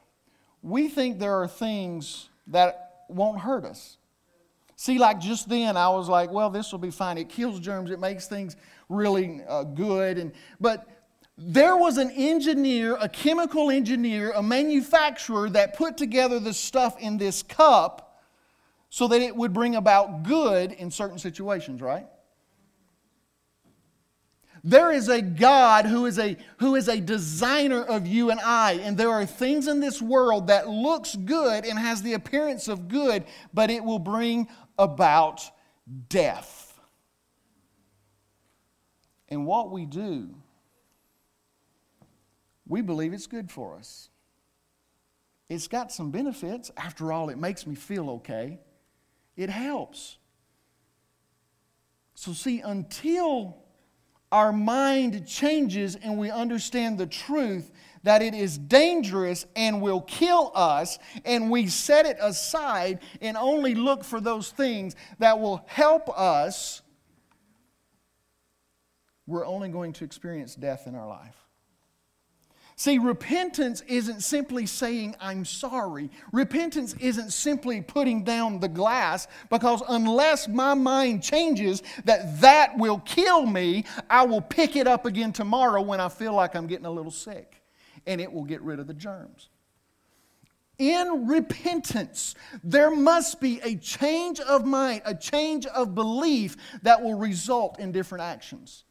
we 0.62 0.88
think 0.88 1.20
there 1.20 1.36
are 1.42 1.48
things 1.48 2.30
that 2.48 3.06
won't 3.10 3.40
hurt 3.40 3.66
us. 3.66 3.98
See, 4.76 4.98
like 4.98 5.20
just 5.20 5.48
then, 5.48 5.78
I 5.78 5.90
was 5.90 6.10
like, 6.10 6.32
well, 6.32 6.50
this 6.50 6.72
will 6.72 6.80
be 6.80 6.92
fine. 6.92 7.18
It 7.18 7.30
kills 7.30 7.60
germs, 7.60 7.92
it 7.92 8.00
makes 8.00 8.28
things 8.28 8.56
really 8.90 9.42
uh, 9.48 9.64
good. 9.64 10.18
And, 10.18 10.34
but 10.60 10.88
there 11.38 11.78
was 11.78 11.98
an 11.98 12.12
engineer, 12.12 12.98
a 13.00 13.10
chemical 13.10 13.72
engineer, 13.72 14.32
a 14.32 14.44
manufacturer 14.44 15.50
that 15.52 15.76
put 15.76 15.98
together 15.98 16.40
the 16.40 16.54
stuff 16.54 17.00
in 17.00 17.18
this 17.18 17.44
cup 17.44 18.22
so 18.90 19.08
that 19.08 19.22
it 19.22 19.36
would 19.36 19.54
bring 19.54 19.76
about 19.76 20.24
good 20.24 20.72
in 20.72 20.92
certain 20.92 21.18
situations, 21.18 21.82
right? 21.82 22.06
There 24.64 24.92
is 24.92 25.10
a 25.10 25.22
God 25.22 25.86
who 25.86 26.06
is 26.06 26.18
a, 26.18 26.38
who 26.58 26.76
is 26.76 26.88
a 26.88 27.02
designer 27.02 27.84
of 27.84 28.08
you 28.08 28.32
and 28.32 28.40
I, 28.40 28.74
and 28.74 28.98
there 28.98 29.10
are 29.10 29.26
things 29.26 29.68
in 29.68 29.82
this 29.82 30.02
world 30.02 30.48
that 30.48 30.70
looks 30.70 31.16
good 31.16 31.66
and 31.66 31.78
has 31.78 32.02
the 32.02 32.14
appearance 32.14 32.70
of 32.70 32.88
good, 32.88 33.26
but 33.54 33.70
it 33.70 33.84
will 33.84 34.00
bring 34.00 34.48
about 34.78 35.42
death. 36.08 36.80
And 39.28 39.46
what 39.46 39.70
we 39.70 39.86
do, 39.86 40.30
we 42.66 42.82
believe 42.82 43.12
it's 43.12 43.28
good 43.28 43.52
for 43.52 43.76
us. 43.76 44.10
It's 45.50 45.68
got 45.68 45.92
some 45.92 46.10
benefits. 46.10 46.72
After 46.78 47.12
all, 47.12 47.30
it 47.30 47.38
makes 47.38 47.68
me 47.68 47.76
feel 47.76 48.10
okay. 48.12 48.60
It 49.36 49.50
helps. 49.50 50.18
So, 52.16 52.32
see, 52.32 52.62
until 52.62 53.63
our 54.34 54.52
mind 54.52 55.28
changes 55.28 55.96
and 55.96 56.18
we 56.18 56.32
understand 56.32 56.98
the 56.98 57.06
truth 57.06 57.72
that 58.02 58.22
it 58.22 58.34
is 58.34 58.58
dangerous 58.58 59.46
and 59.56 59.80
will 59.82 60.02
kill 60.02 60.52
us, 60.56 61.00
and 61.24 61.50
we 61.50 61.68
set 61.68 62.06
it 62.06 62.18
aside 62.20 63.00
and 63.22 63.38
only 63.38 63.76
look 63.76 64.04
for 64.04 64.20
those 64.20 64.50
things 64.50 64.96
that 65.20 65.40
will 65.40 65.64
help 65.68 66.10
us, 66.10 66.82
we're 69.26 69.46
only 69.46 69.70
going 69.70 69.94
to 69.94 70.04
experience 70.04 70.56
death 70.56 70.86
in 70.86 70.96
our 70.96 71.08
life. 71.08 71.43
See, 72.84 72.98
repentance 72.98 73.80
isn't 73.88 74.24
simply 74.24 74.66
saying, 74.66 75.16
I'm 75.22 75.46
sorry. 75.46 76.10
Repentance 76.34 76.94
isn't 77.00 77.32
simply 77.32 77.82
putting 77.82 78.26
down 78.26 78.60
the 78.60 78.68
glass 78.68 79.26
because 79.50 79.82
unless 79.88 80.50
my 80.50 80.74
mind 80.74 81.24
changes 81.24 81.82
that 82.04 82.42
that 82.42 82.78
will 82.78 83.00
kill 83.00 83.46
me, 83.46 83.86
I 84.10 84.26
will 84.26 84.42
pick 84.42 84.76
it 84.76 84.86
up 84.86 85.06
again 85.06 85.32
tomorrow 85.32 85.82
when 85.82 86.02
I 86.02 86.10
feel 86.10 86.34
like 86.34 86.58
I'm 86.58 86.68
getting 86.68 86.86
a 86.86 86.92
little 86.92 87.10
sick 87.10 87.62
and 88.06 88.20
it 88.20 88.30
will 88.30 88.44
get 88.44 88.62
rid 88.62 88.82
of 88.82 88.88
the 88.88 88.94
germs. 88.94 89.48
In 90.78 91.26
repentance, 91.26 92.36
there 92.66 92.94
must 92.94 93.40
be 93.40 93.62
a 93.64 93.78
change 93.78 94.42
of 94.42 94.66
mind, 94.66 95.04
a 95.06 95.16
change 95.16 95.66
of 95.68 95.96
belief 95.96 96.58
that 96.82 97.02
will 97.02 97.16
result 97.16 97.80
in 97.80 97.94
different 97.94 98.26
actions. 98.26 98.84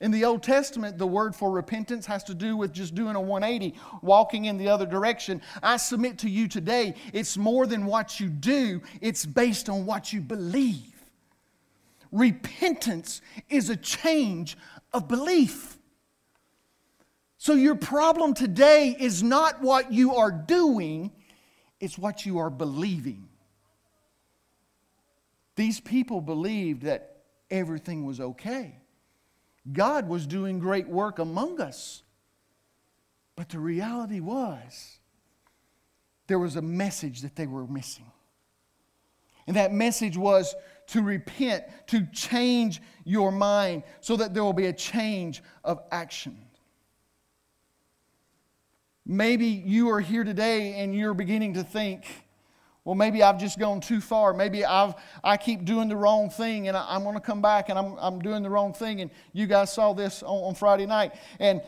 In 0.00 0.10
the 0.10 0.24
Old 0.24 0.42
Testament, 0.42 0.96
the 0.96 1.06
word 1.06 1.36
for 1.36 1.50
repentance 1.50 2.06
has 2.06 2.24
to 2.24 2.34
do 2.34 2.56
with 2.56 2.72
just 2.72 2.94
doing 2.94 3.16
a 3.16 3.20
180, 3.20 3.78
walking 4.00 4.46
in 4.46 4.56
the 4.56 4.68
other 4.68 4.86
direction. 4.86 5.42
I 5.62 5.76
submit 5.76 6.18
to 6.20 6.30
you 6.30 6.48
today, 6.48 6.94
it's 7.12 7.36
more 7.36 7.66
than 7.66 7.84
what 7.84 8.18
you 8.18 8.28
do, 8.28 8.80
it's 9.02 9.26
based 9.26 9.68
on 9.68 9.84
what 9.84 10.10
you 10.12 10.22
believe. 10.22 10.94
Repentance 12.10 13.20
is 13.50 13.68
a 13.68 13.76
change 13.76 14.56
of 14.94 15.06
belief. 15.06 15.76
So, 17.36 17.54
your 17.54 17.76
problem 17.76 18.34
today 18.34 18.96
is 18.98 19.22
not 19.22 19.60
what 19.62 19.92
you 19.92 20.16
are 20.16 20.32
doing, 20.32 21.12
it's 21.78 21.98
what 21.98 22.24
you 22.24 22.38
are 22.38 22.50
believing. 22.50 23.28
These 25.56 25.80
people 25.80 26.22
believed 26.22 26.82
that 26.82 27.18
everything 27.50 28.06
was 28.06 28.18
okay. 28.18 28.79
God 29.70 30.08
was 30.08 30.26
doing 30.26 30.58
great 30.58 30.88
work 30.88 31.18
among 31.18 31.60
us. 31.60 32.02
But 33.36 33.48
the 33.48 33.58
reality 33.58 34.20
was, 34.20 34.98
there 36.26 36.38
was 36.38 36.56
a 36.56 36.62
message 36.62 37.22
that 37.22 37.36
they 37.36 37.46
were 37.46 37.66
missing. 37.66 38.10
And 39.46 39.56
that 39.56 39.72
message 39.72 40.16
was 40.16 40.54
to 40.88 41.02
repent, 41.02 41.64
to 41.88 42.06
change 42.12 42.80
your 43.04 43.32
mind 43.32 43.82
so 44.00 44.16
that 44.16 44.34
there 44.34 44.44
will 44.44 44.52
be 44.52 44.66
a 44.66 44.72
change 44.72 45.42
of 45.64 45.80
action. 45.90 46.36
Maybe 49.06 49.46
you 49.46 49.90
are 49.90 50.00
here 50.00 50.22
today 50.22 50.74
and 50.74 50.94
you're 50.94 51.14
beginning 51.14 51.54
to 51.54 51.64
think, 51.64 52.04
well, 52.84 52.94
maybe 52.94 53.22
I've 53.22 53.38
just 53.38 53.58
gone 53.58 53.80
too 53.80 54.00
far. 54.00 54.32
Maybe 54.32 54.64
I've, 54.64 54.94
I 55.22 55.36
keep 55.36 55.64
doing 55.64 55.88
the 55.88 55.96
wrong 55.96 56.30
thing 56.30 56.68
and 56.68 56.76
I, 56.76 56.96
am 56.96 57.02
going 57.02 57.14
to 57.14 57.20
come 57.20 57.42
back 57.42 57.68
and 57.68 57.78
I'm, 57.78 57.96
I'm 57.98 58.20
doing 58.20 58.42
the 58.42 58.50
wrong 58.50 58.72
thing. 58.72 59.00
And 59.02 59.10
you 59.32 59.46
guys 59.46 59.72
saw 59.72 59.92
this 59.92 60.22
on, 60.22 60.28
on 60.44 60.54
Friday 60.54 60.86
night. 60.86 61.12
And 61.38 61.60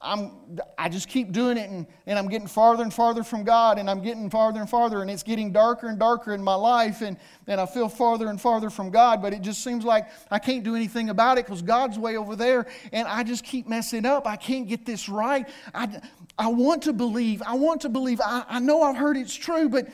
I'm, 0.00 0.58
I 0.76 0.88
just 0.88 1.08
keep 1.08 1.32
doing 1.32 1.56
it 1.56 1.70
and, 1.70 1.86
and 2.06 2.18
I'm 2.18 2.28
getting 2.28 2.46
farther 2.46 2.82
and 2.82 2.92
farther 2.92 3.24
from 3.24 3.44
God 3.44 3.78
and 3.78 3.88
I'm 3.88 4.02
getting 4.02 4.28
farther 4.28 4.60
and 4.60 4.68
farther 4.68 5.00
and 5.00 5.10
it's 5.10 5.22
getting 5.22 5.52
darker 5.52 5.88
and 5.88 5.98
darker 5.98 6.34
in 6.34 6.42
my 6.42 6.54
life 6.54 7.00
and, 7.00 7.16
and 7.46 7.60
I 7.60 7.66
feel 7.66 7.88
farther 7.88 8.28
and 8.28 8.38
farther 8.38 8.68
from 8.68 8.90
God, 8.90 9.22
but 9.22 9.32
it 9.32 9.40
just 9.40 9.64
seems 9.64 9.84
like 9.84 10.08
I 10.30 10.38
can't 10.38 10.62
do 10.62 10.76
anything 10.76 11.08
about 11.08 11.38
it 11.38 11.46
because 11.46 11.62
God's 11.62 11.98
way 11.98 12.16
over 12.16 12.36
there 12.36 12.66
and 12.92 13.08
I 13.08 13.22
just 13.22 13.42
keep 13.42 13.68
messing 13.68 14.04
up. 14.04 14.26
I 14.26 14.36
can't 14.36 14.68
get 14.68 14.84
this 14.84 15.08
right. 15.08 15.48
I, 15.74 16.00
I 16.38 16.48
want 16.48 16.82
to 16.82 16.92
believe. 16.92 17.42
I 17.42 17.54
want 17.54 17.80
to 17.80 17.88
believe. 17.88 18.20
I, 18.20 18.44
I 18.48 18.58
know 18.58 18.82
I've 18.82 18.96
heard 18.96 19.16
it's 19.16 19.34
true, 19.34 19.70
but 19.70 19.88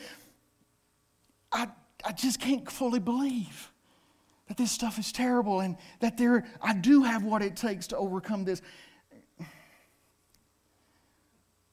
I, 1.52 1.68
I 2.04 2.12
just 2.12 2.40
can't 2.40 2.70
fully 2.70 3.00
believe. 3.00 3.70
that 4.48 4.56
this 4.56 4.72
stuff 4.72 4.98
is 4.98 5.12
terrible 5.12 5.60
and 5.60 5.76
that 6.00 6.16
there, 6.16 6.44
I 6.60 6.74
do 6.74 7.02
have 7.02 7.22
what 7.22 7.42
it 7.42 7.56
takes 7.56 7.86
to 7.88 7.96
overcome 7.96 8.44
this. 8.44 8.60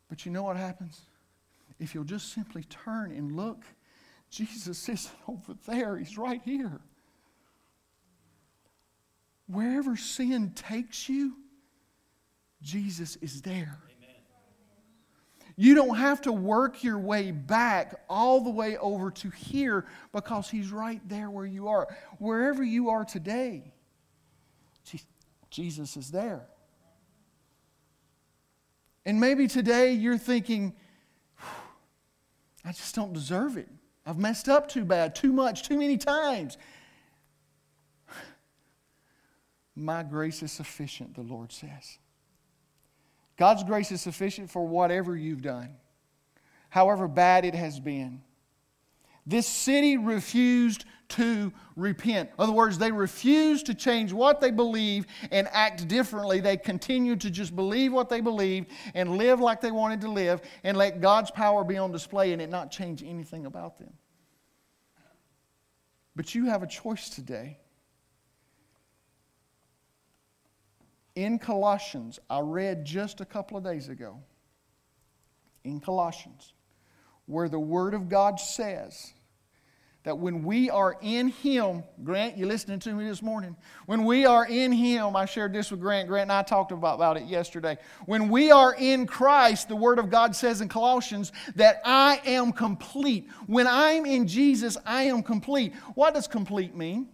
But 0.10 0.26
you 0.26 0.32
know 0.32 0.44
what 0.44 0.58
happens? 0.58 1.02
If 1.80 1.96
you'll 1.96 2.04
just 2.04 2.34
simply 2.34 2.64
turn 2.64 3.12
and 3.12 3.32
look, 3.32 3.64
Jesus 4.30 4.88
isn't 4.90 5.14
over 5.28 5.56
there, 5.66 5.98
He's 5.98 6.18
right 6.18 6.42
here. 6.44 6.80
Wherever 9.48 9.96
sin 9.96 10.52
takes 10.52 11.10
you, 11.10 11.36
Jesus 12.62 13.16
is 13.18 13.42
there. 13.42 13.80
You 15.62 15.76
don't 15.76 15.98
have 15.98 16.22
to 16.22 16.32
work 16.32 16.86
your 16.86 16.98
way 16.98 17.32
back 17.32 17.94
all 18.08 18.40
the 18.40 18.50
way 18.50 18.78
over 18.78 19.12
to 19.12 19.30
here 19.30 19.86
because 20.14 20.50
He's 20.50 20.72
right 20.72 21.02
there 21.10 21.30
where 21.30 21.46
you 21.46 21.68
are. 21.68 21.94
Wherever 22.18 22.64
you 22.64 22.92
are 22.92 23.04
today, 23.04 23.74
Jesus 25.50 25.98
is 25.98 26.12
there. 26.12 26.48
And 29.06 29.20
maybe 29.20 29.50
today 29.50 29.92
you're 29.92 30.18
thinking, 30.18 30.78
I 32.64 32.72
just 32.72 32.96
don't 32.96 33.12
deserve 33.12 33.58
it. 33.58 33.68
I've 34.06 34.18
messed 34.18 34.48
up 34.48 34.70
too 34.70 34.86
bad, 34.86 35.14
too 35.14 35.34
much, 35.34 35.68
too 35.68 35.78
many 35.78 35.98
times. 35.98 36.58
My 39.76 40.04
grace 40.04 40.42
is 40.42 40.54
sufficient, 40.54 41.16
the 41.16 41.22
Lord 41.22 41.52
says. 41.52 41.98
God's 43.40 43.64
grace 43.64 43.90
is 43.94 44.02
sufficient 44.02 44.52
for 44.52 44.68
whatever 44.68 45.16
you've 45.16 45.42
done, 45.42 45.78
however 46.68 47.08
bad 47.08 47.46
it 47.46 47.56
has 47.56 47.80
been. 47.80 48.22
This 49.26 49.48
city 49.48 49.96
refused 49.96 50.84
to 51.10 51.54
repent. 51.78 52.30
In 52.38 52.44
other 52.44 52.52
words, 52.52 52.78
they 52.78 52.92
refused 52.92 53.68
to 53.68 53.74
change 53.74 54.12
what 54.12 54.42
they 54.42 54.52
believe 54.52 55.08
and 55.32 55.48
act 55.54 55.88
differently. 55.88 56.42
They 56.42 56.58
continued 56.58 57.22
to 57.22 57.30
just 57.30 57.56
believe 57.56 57.94
what 57.94 58.10
they 58.10 58.20
believed 58.20 58.68
and 58.94 59.18
live 59.18 59.40
like 59.40 59.62
they 59.62 59.72
wanted 59.72 60.02
to 60.02 60.12
live 60.12 60.42
and 60.66 60.76
let 60.76 61.00
God's 61.00 61.32
power 61.32 61.64
be 61.64 61.78
on 61.78 61.94
display 61.94 62.34
and 62.34 62.42
it 62.42 62.50
not 62.50 62.72
change 62.72 63.04
anything 63.04 63.46
about 63.46 63.78
them. 63.78 63.94
But 66.14 66.36
you 66.36 66.48
have 66.48 66.62
a 66.62 66.68
choice 66.68 67.08
today. 67.08 67.58
In 71.24 71.38
Colossians, 71.38 72.18
I 72.30 72.40
read 72.40 72.86
just 72.86 73.20
a 73.20 73.26
couple 73.26 73.58
of 73.58 73.64
days 73.64 73.90
ago, 73.90 74.18
in 75.66 75.82
Colossians, 75.82 76.54
where 77.26 77.50
the 77.50 77.60
Word 77.60 77.94
of 77.94 78.08
God 78.08 78.40
says 78.40 79.14
that 80.04 80.18
when 80.18 80.44
we 80.44 80.70
are 80.70 80.98
in 81.02 81.28
Him, 81.28 81.84
Grant, 82.06 82.38
you 82.38 82.46
listening 82.46 82.80
to 82.80 82.94
me 82.94 83.06
this 83.06 83.22
morning? 83.22 83.58
When 83.86 84.06
we 84.06 84.26
are 84.26 84.46
in 84.46 84.72
Him, 84.72 85.18
I 85.18 85.26
shared 85.26 85.52
this 85.52 85.70
with 85.72 85.82
Grant. 85.82 86.08
Grant 86.08 86.24
and 86.24 86.32
I 86.32 86.42
talked 86.42 86.72
about, 86.72 86.96
about 86.96 87.18
it 87.18 87.26
yesterday. 87.26 87.78
When 88.06 88.30
we 88.30 88.50
are 88.50 88.74
in 88.74 89.06
Christ, 89.06 89.68
the 89.68 89.76
Word 89.76 90.00
of 90.00 90.10
God 90.10 90.34
says 90.38 90.62
in 90.62 90.70
Colossians 90.70 91.34
that 91.56 91.82
I 91.84 92.22
am 92.26 92.54
complete. 92.54 93.30
When 93.46 93.68
I'm 93.68 94.06
in 94.06 94.26
Jesus, 94.26 94.78
I 94.86 95.04
am 95.04 95.22
complete. 95.22 95.76
What 95.96 96.14
does 96.14 96.28
complete 96.28 96.78
mean? 96.78 97.10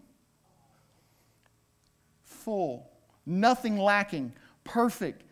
Full 2.23 2.94
nothing 3.25 3.77
lacking, 3.77 4.33
perfect. 4.63 5.23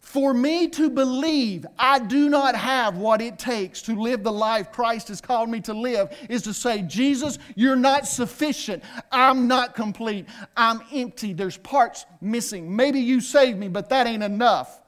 For 0.00 0.32
me 0.32 0.68
to 0.68 0.88
believe 0.88 1.66
I 1.78 1.98
do 1.98 2.30
not 2.30 2.54
have 2.54 2.96
what 2.96 3.20
it 3.20 3.38
takes 3.38 3.82
to 3.82 4.00
live 4.00 4.22
the 4.22 4.32
life 4.32 4.72
Christ 4.72 5.08
has 5.08 5.20
called 5.20 5.50
me 5.50 5.60
to 5.62 5.74
live 5.74 6.16
is 6.30 6.42
to 6.42 6.54
say, 6.54 6.80
Jesus, 6.80 7.38
you're 7.56 7.76
not 7.76 8.06
sufficient. 8.06 8.82
I'm 9.12 9.48
not 9.48 9.74
complete. 9.74 10.26
I'm 10.56 10.80
empty. 10.94 11.34
There's 11.34 11.58
parts 11.58 12.06
missing. 12.22 12.74
Maybe 12.74 13.00
you 13.00 13.20
saved 13.20 13.58
me, 13.58 13.68
but 13.68 13.90
that 13.90 14.06
ain't 14.06 14.22
enough. 14.22 14.80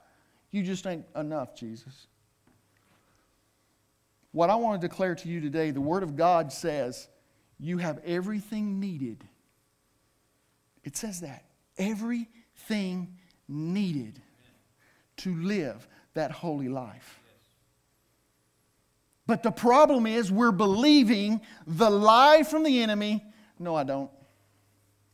You 0.53 0.63
just 0.63 0.87
ain't 0.87 1.05
enough, 1.15 1.55
Jesus. 1.55 2.07
What 4.33 4.49
I 4.49 4.55
want 4.55 4.81
to 4.81 4.89
declare 4.89 5.15
to 5.17 5.29
you 5.29 5.41
today, 5.41 5.71
the 5.71 5.83
Word 5.83 6.03
of 6.03 6.17
God 6.17 6.53
says, 6.53 7.09
you 7.59 7.77
have 7.77 8.01
everything 8.07 8.81
needed. 8.81 9.23
It 10.83 10.97
says 10.97 11.21
that 11.21 11.45
everything 11.81 13.17
needed 13.49 14.21
to 15.17 15.35
live 15.35 15.89
that 16.15 16.31
holy 16.31 16.69
life. 16.69 17.19
But 19.27 19.43
the 19.43 19.51
problem 19.51 20.07
is, 20.07 20.31
we're 20.31 20.53
believing 20.53 21.41
the 21.67 21.91
lie 21.91 22.45
from 22.45 22.63
the 22.63 22.83
enemy 22.83 23.25
no, 23.61 23.77
I 23.77 23.85
don't. 23.85 24.11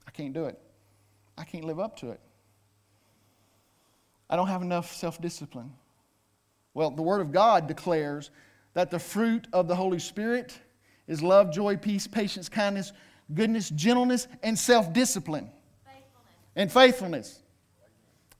I 0.06 0.12
can't 0.12 0.32
do 0.32 0.44
it. 0.44 0.56
I 1.36 1.42
can't 1.42 1.64
live 1.64 1.80
up 1.80 1.96
to 1.98 2.12
it. 2.12 2.20
I 4.30 4.36
don't 4.36 4.46
have 4.46 4.62
enough 4.62 4.94
self 4.94 5.20
discipline. 5.20 5.72
Well, 6.72 6.90
the 6.92 7.02
Word 7.02 7.20
of 7.20 7.32
God 7.32 7.66
declares 7.66 8.30
that 8.74 8.90
the 8.90 8.98
fruit 8.98 9.48
of 9.52 9.66
the 9.66 9.74
Holy 9.74 9.98
Spirit 9.98 10.58
is 11.08 11.22
love, 11.22 11.52
joy, 11.52 11.76
peace, 11.76 12.06
patience, 12.06 12.48
kindness, 12.48 12.92
goodness, 13.34 13.68
gentleness, 13.70 14.28
and 14.44 14.56
self 14.56 14.92
discipline 14.92 15.50
and 16.56 16.72
faithfulness. 16.72 17.38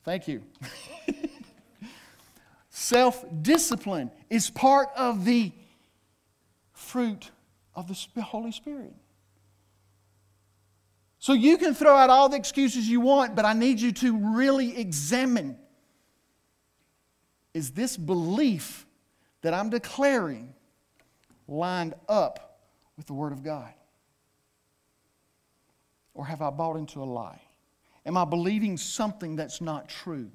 Thank 0.03 0.27
you. 0.27 0.43
Self 2.71 3.25
discipline 3.43 4.11
is 4.29 4.51
part 4.51 4.89
of 4.97 5.25
the 5.25 5.53
fruit 6.73 7.31
of 7.75 7.89
the 7.89 8.23
Holy 8.23 8.53
Spirit. 8.53 8.95
So 11.19 11.33
you 11.33 11.59
can 11.59 11.75
throw 11.75 11.95
out 11.95 12.11
all 12.11 12.29
the 12.29 12.37
excuses 12.37 12.89
you 12.89 13.01
want, 13.01 13.35
but 13.35 13.45
I 13.45 13.53
need 13.53 13.81
you 13.81 13.93
to 13.93 14.17
really 14.37 14.79
examine 14.79 15.59
is 17.53 17.71
this 17.71 17.97
belief 17.97 18.85
that 19.41 19.55
I'm 19.55 19.71
declaring 19.71 20.53
lined 21.49 21.95
up 22.07 22.61
with 22.99 23.07
the 23.07 23.15
Word 23.15 23.33
of 23.33 23.43
God? 23.43 23.73
Or 26.13 26.27
have 26.27 26.43
I 26.43 26.51
bought 26.51 26.77
into 26.77 27.03
a 27.03 27.05
lie? 27.05 27.41
Am 28.07 28.17
I 28.17 28.25
believing 28.25 28.77
something 28.77 29.35
that's 29.35 29.61
not 29.61 29.89
true? 29.89 30.31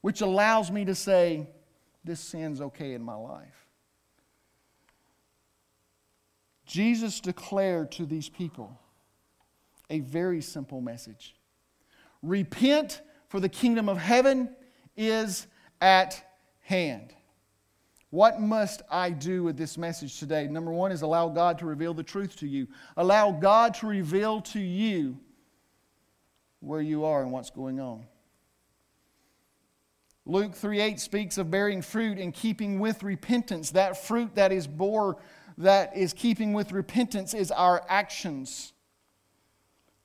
Which 0.00 0.22
allows 0.22 0.70
me 0.70 0.86
to 0.86 0.94
say, 0.94 1.46
this 2.04 2.20
sin's 2.20 2.60
okay 2.60 2.94
in 2.94 3.02
my 3.02 3.14
life. 3.14 3.66
Jesus 6.64 7.20
declared 7.20 7.92
to 7.92 8.06
these 8.06 8.28
people 8.28 8.80
a 9.90 10.00
very 10.00 10.40
simple 10.40 10.80
message 10.80 11.34
Repent, 12.22 13.02
for 13.28 13.40
the 13.40 13.48
kingdom 13.48 13.88
of 13.88 13.98
heaven 13.98 14.48
is 14.96 15.46
at 15.80 16.24
hand. 16.60 17.14
What 18.10 18.40
must 18.40 18.82
I 18.90 19.10
do 19.10 19.42
with 19.42 19.56
this 19.56 19.76
message 19.76 20.18
today? 20.18 20.46
Number 20.46 20.72
one 20.72 20.90
is 20.90 21.02
allow 21.02 21.28
God 21.28 21.58
to 21.58 21.66
reveal 21.66 21.92
the 21.92 22.02
truth 22.02 22.36
to 22.36 22.46
you. 22.46 22.66
Allow 22.96 23.32
God 23.32 23.74
to 23.74 23.86
reveal 23.86 24.40
to 24.42 24.60
you 24.60 25.18
where 26.66 26.80
you 26.80 27.04
are 27.04 27.22
and 27.22 27.30
what's 27.30 27.50
going 27.50 27.78
on. 27.78 28.04
Luke 30.24 30.54
3:8 30.56 30.98
speaks 30.98 31.38
of 31.38 31.48
bearing 31.48 31.80
fruit 31.80 32.18
in 32.18 32.32
keeping 32.32 32.80
with 32.80 33.04
repentance. 33.04 33.70
That 33.70 33.96
fruit 33.96 34.34
that 34.34 34.50
is 34.50 34.66
bore 34.66 35.16
that 35.58 35.96
is 35.96 36.12
keeping 36.12 36.52
with 36.52 36.72
repentance 36.72 37.32
is 37.32 37.52
our 37.52 37.84
actions. 37.88 38.72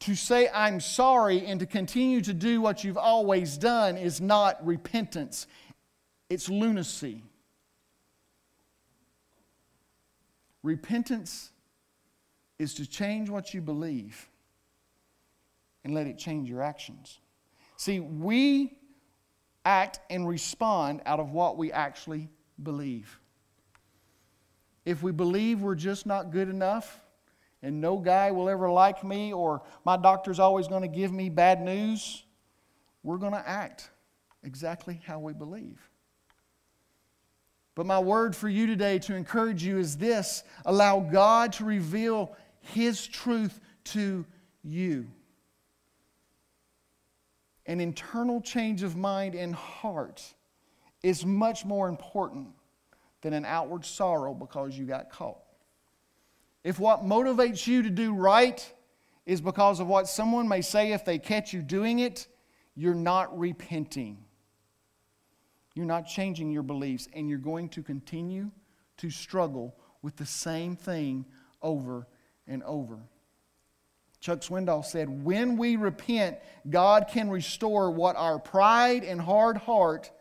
To 0.01 0.15
say 0.15 0.49
I'm 0.49 0.79
sorry 0.79 1.45
and 1.45 1.59
to 1.59 1.65
continue 1.65 2.21
to 2.21 2.33
do 2.33 2.61
what 2.61 2.83
you've 2.83 2.97
always 2.97 3.57
done 3.57 3.97
is 3.97 4.21
not 4.21 4.63
repentance. 4.65 5.47
It's 6.29 6.47
lunacy. 6.47 7.23
Repentance 10.61 11.51
is 12.59 12.75
to 12.75 12.85
change 12.85 13.29
what 13.31 13.55
you 13.55 13.61
believe 13.61 14.30
and 15.83 15.93
let 15.93 16.07
it 16.07 16.17
change 16.17 16.49
your 16.49 16.61
actions. 16.61 17.19
See, 17.77 17.99
we 17.99 18.77
act 19.65 19.99
and 20.09 20.27
respond 20.27 21.01
out 21.05 21.19
of 21.19 21.31
what 21.31 21.57
we 21.57 21.71
actually 21.71 22.29
believe. 22.61 23.19
If 24.85 25.03
we 25.03 25.11
believe 25.11 25.61
we're 25.61 25.75
just 25.75 26.05
not 26.05 26.31
good 26.31 26.49
enough 26.49 26.99
and 27.61 27.79
no 27.79 27.97
guy 27.97 28.31
will 28.31 28.49
ever 28.49 28.69
like 28.69 29.03
me 29.03 29.33
or 29.33 29.61
my 29.85 29.97
doctor's 29.97 30.39
always 30.39 30.67
going 30.67 30.81
to 30.81 30.87
give 30.87 31.11
me 31.11 31.29
bad 31.29 31.61
news, 31.61 32.23
we're 33.03 33.17
going 33.17 33.33
to 33.33 33.47
act 33.47 33.89
exactly 34.43 34.99
how 35.05 35.19
we 35.19 35.33
believe. 35.33 35.79
But 37.75 37.85
my 37.85 37.99
word 37.99 38.35
for 38.35 38.49
you 38.49 38.67
today 38.67 38.99
to 38.99 39.15
encourage 39.15 39.63
you 39.63 39.77
is 39.77 39.97
this 39.97 40.43
allow 40.65 40.99
God 40.99 41.53
to 41.53 41.65
reveal 41.65 42.35
His 42.59 43.07
truth 43.07 43.59
to 43.85 44.25
you 44.63 45.07
an 47.65 47.79
internal 47.79 48.41
change 48.41 48.83
of 48.83 48.95
mind 48.95 49.35
and 49.35 49.55
heart 49.55 50.23
is 51.03 51.25
much 51.25 51.65
more 51.65 51.87
important 51.87 52.47
than 53.21 53.33
an 53.33 53.45
outward 53.45 53.85
sorrow 53.85 54.33
because 54.33 54.77
you 54.77 54.85
got 54.85 55.09
caught. 55.11 55.41
If 56.63 56.79
what 56.79 57.03
motivates 57.03 57.65
you 57.65 57.83
to 57.83 57.89
do 57.89 58.13
right 58.13 58.73
is 59.25 59.41
because 59.41 59.79
of 59.79 59.87
what 59.87 60.07
someone 60.07 60.47
may 60.47 60.61
say 60.61 60.91
if 60.91 61.05
they 61.05 61.19
catch 61.19 61.53
you 61.53 61.61
doing 61.61 61.99
it, 61.99 62.27
you're 62.75 62.95
not 62.95 63.37
repenting. 63.37 64.17
You're 65.75 65.85
not 65.85 66.07
changing 66.07 66.51
your 66.51 66.63
beliefs, 66.63 67.07
and 67.13 67.29
you're 67.29 67.37
going 67.37 67.69
to 67.69 67.83
continue 67.83 68.51
to 68.97 69.09
struggle 69.09 69.75
with 70.01 70.15
the 70.17 70.25
same 70.25 70.75
thing 70.75 71.25
over 71.61 72.07
and 72.47 72.63
over. 72.63 72.99
Chuck 74.21 74.41
Swindoll 74.41 74.85
said, 74.85 75.25
When 75.25 75.57
we 75.57 75.75
repent, 75.75 76.37
God 76.69 77.07
can 77.11 77.29
restore 77.29 77.89
what 77.89 78.15
our 78.15 78.37
pride 78.37 79.03
and 79.03 79.19
hard 79.19 79.57
heart 79.57 80.11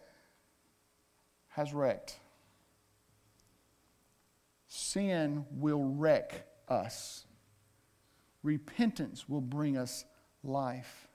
has 1.49 1.75
wrecked. 1.75 2.19
Sin 4.69 5.45
will 5.51 5.85
wreck 5.85 6.47
us. 6.67 7.27
Repentance 8.43 9.29
will 9.29 9.43
bring 9.43 9.77
us 9.77 10.07
life. 10.43 11.09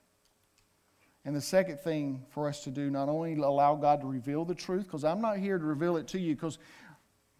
And 1.23 1.35
the 1.35 1.41
second 1.41 1.79
thing 1.79 2.23
for 2.29 2.47
us 2.47 2.63
to 2.65 2.69
do, 2.69 2.91
not 2.91 3.09
only 3.09 3.33
allow 3.33 3.73
God 3.75 4.01
to 4.01 4.07
reveal 4.07 4.45
the 4.45 4.53
truth, 4.53 4.83
because 4.83 5.03
I'm 5.03 5.21
not 5.21 5.39
here 5.39 5.57
to 5.57 5.65
reveal 5.65 5.97
it 5.97 6.07
to 6.09 6.19
you, 6.19 6.35
because 6.35 6.59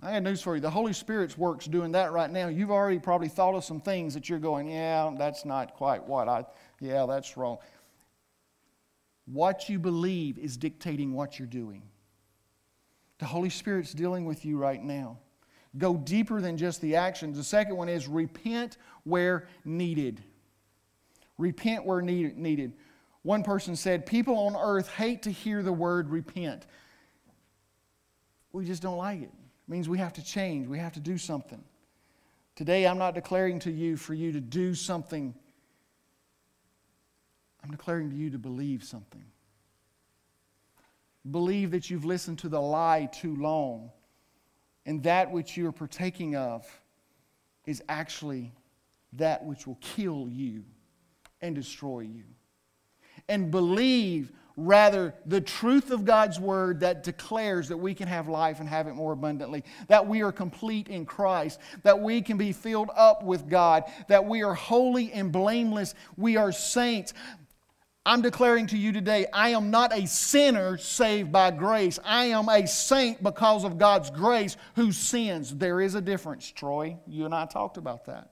I 0.01 0.12
got 0.12 0.23
news 0.23 0.41
for 0.41 0.55
you. 0.55 0.62
The 0.62 0.69
Holy 0.69 0.93
Spirit's 0.93 1.38
work's 1.38 1.65
doing 1.65 1.93
that 1.93 2.12
right 2.12 2.29
now. 2.29 2.47
You've 2.47 2.71
already 2.71 2.99
probably 2.99 3.29
thought 3.29 3.55
of 3.55 3.63
some 3.63 3.79
things 3.79 4.13
that 4.13 4.29
you're 4.29 4.39
going, 4.39 4.69
yeah, 4.69 5.12
that's 5.17 5.45
not 5.45 5.73
quite 5.73 6.05
what 6.05 6.27
I, 6.27 6.45
yeah, 6.79 7.05
that's 7.05 7.38
wrong. 7.38 7.58
What 9.25 9.69
you 9.69 9.79
believe 9.79 10.38
is 10.38 10.58
dictating 10.58 11.13
what 11.13 11.39
you're 11.39 11.47
doing. 11.47 11.81
The 13.19 13.25
Holy 13.25 13.49
Spirit's 13.49 13.93
dealing 13.93 14.25
with 14.25 14.45
you 14.45 14.58
right 14.58 14.84
now. 14.84 15.17
Go 15.77 15.95
deeper 15.95 16.41
than 16.41 16.58
just 16.58 16.81
the 16.81 16.95
actions. 16.95 17.38
The 17.38 17.43
second 17.43 17.75
one 17.75 17.89
is 17.89 18.08
repent 18.08 18.77
where 19.03 19.47
needed. 19.63 20.21
Repent 21.38 21.86
where 21.86 22.01
needed. 22.01 22.73
One 23.23 23.43
person 23.43 23.75
said, 23.75 24.05
People 24.05 24.38
on 24.38 24.55
earth 24.55 24.89
hate 24.89 25.23
to 25.23 25.31
hear 25.31 25.63
the 25.63 25.73
word 25.73 26.10
repent. 26.10 26.67
We 28.51 28.65
just 28.65 28.81
don't 28.81 28.97
like 28.97 29.21
it. 29.21 29.31
It 29.67 29.71
means 29.71 29.89
we 29.89 29.97
have 29.97 30.13
to 30.13 30.23
change, 30.23 30.67
we 30.67 30.78
have 30.80 30.93
to 30.93 30.99
do 30.99 31.17
something. 31.17 31.63
Today, 32.56 32.88
I'm 32.88 32.97
not 32.97 33.15
declaring 33.15 33.60
to 33.60 33.71
you 33.71 33.97
for 33.97 34.13
you 34.13 34.32
to 34.32 34.39
do 34.39 34.73
something, 34.73 35.34
I'm 37.63 37.71
declaring 37.71 38.12
to 38.12 38.15
you 38.15 38.30
to 38.30 38.38
believe 38.38 38.84
something. 38.84 39.25
Believe 41.30 41.71
that 41.71 41.89
you've 41.89 42.06
listened 42.06 42.39
to 42.39 42.49
the 42.49 42.62
lie 42.62 43.10
too 43.12 43.36
long, 43.36 43.91
and 44.86 45.01
that 45.04 45.32
which 45.32 45.58
you 45.58 45.67
are 45.67 45.71
partaking 45.71 46.36
of 46.36 46.65
is 47.65 47.82
actually 47.89 48.54
that 49.13 49.43
which 49.43 49.65
will 49.65 49.80
kill 49.82 50.28
you 50.30 50.63
and 51.41 51.56
destroy 51.56 52.01
you 52.01 52.23
and 53.28 53.51
believe 53.51 54.32
rather 54.57 55.13
the 55.25 55.41
truth 55.41 55.91
of 55.91 56.05
God's 56.05 56.39
word 56.39 56.79
that 56.79 57.03
declares 57.03 57.67
that 57.67 57.77
we 57.77 57.93
can 57.93 58.07
have 58.07 58.27
life 58.27 58.59
and 58.59 58.69
have 58.69 58.87
it 58.87 58.93
more 58.93 59.11
abundantly, 59.11 59.63
that 59.87 60.07
we 60.07 60.21
are 60.21 60.31
complete 60.31 60.87
in 60.87 61.05
Christ, 61.05 61.59
that 61.83 61.99
we 61.99 62.21
can 62.21 62.37
be 62.37 62.51
filled 62.51 62.89
up 62.95 63.23
with 63.23 63.49
God, 63.49 63.83
that 64.07 64.25
we 64.25 64.43
are 64.43 64.53
holy 64.53 65.11
and 65.11 65.31
blameless, 65.31 65.93
we 66.15 66.37
are 66.37 66.51
saints. 66.51 67.13
I'm 68.05 68.21
declaring 68.21 68.67
to 68.67 68.77
you 68.77 68.91
today, 68.91 69.25
I 69.33 69.49
am 69.49 69.71
not 69.71 69.91
a 69.91 70.05
sinner 70.05 70.77
saved 70.77 71.31
by 71.31 71.49
grace. 71.49 71.97
I 72.05 72.25
am 72.25 72.47
a 72.49 72.67
saint 72.67 73.23
because 73.23 73.63
of 73.63 73.79
God's 73.79 74.11
grace 74.11 74.57
who 74.75 74.91
sins. 74.91 75.55
There 75.55 75.81
is 75.81 75.95
a 75.95 76.01
difference, 76.01 76.51
Troy. 76.51 76.97
You 77.07 77.25
and 77.25 77.33
I 77.33 77.45
talked 77.47 77.77
about 77.77 78.05
that. 78.05 78.29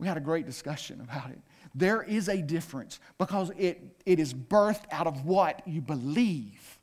We 0.00 0.08
had 0.08 0.16
a 0.16 0.20
great 0.20 0.46
discussion 0.46 1.00
about 1.00 1.30
it. 1.30 1.38
There 1.74 2.02
is 2.02 2.28
a 2.28 2.42
difference 2.42 2.98
because 3.18 3.50
it, 3.56 4.02
it 4.04 4.18
is 4.18 4.34
birthed 4.34 4.84
out 4.90 5.06
of 5.06 5.24
what 5.24 5.66
you 5.66 5.80
believe, 5.80 6.78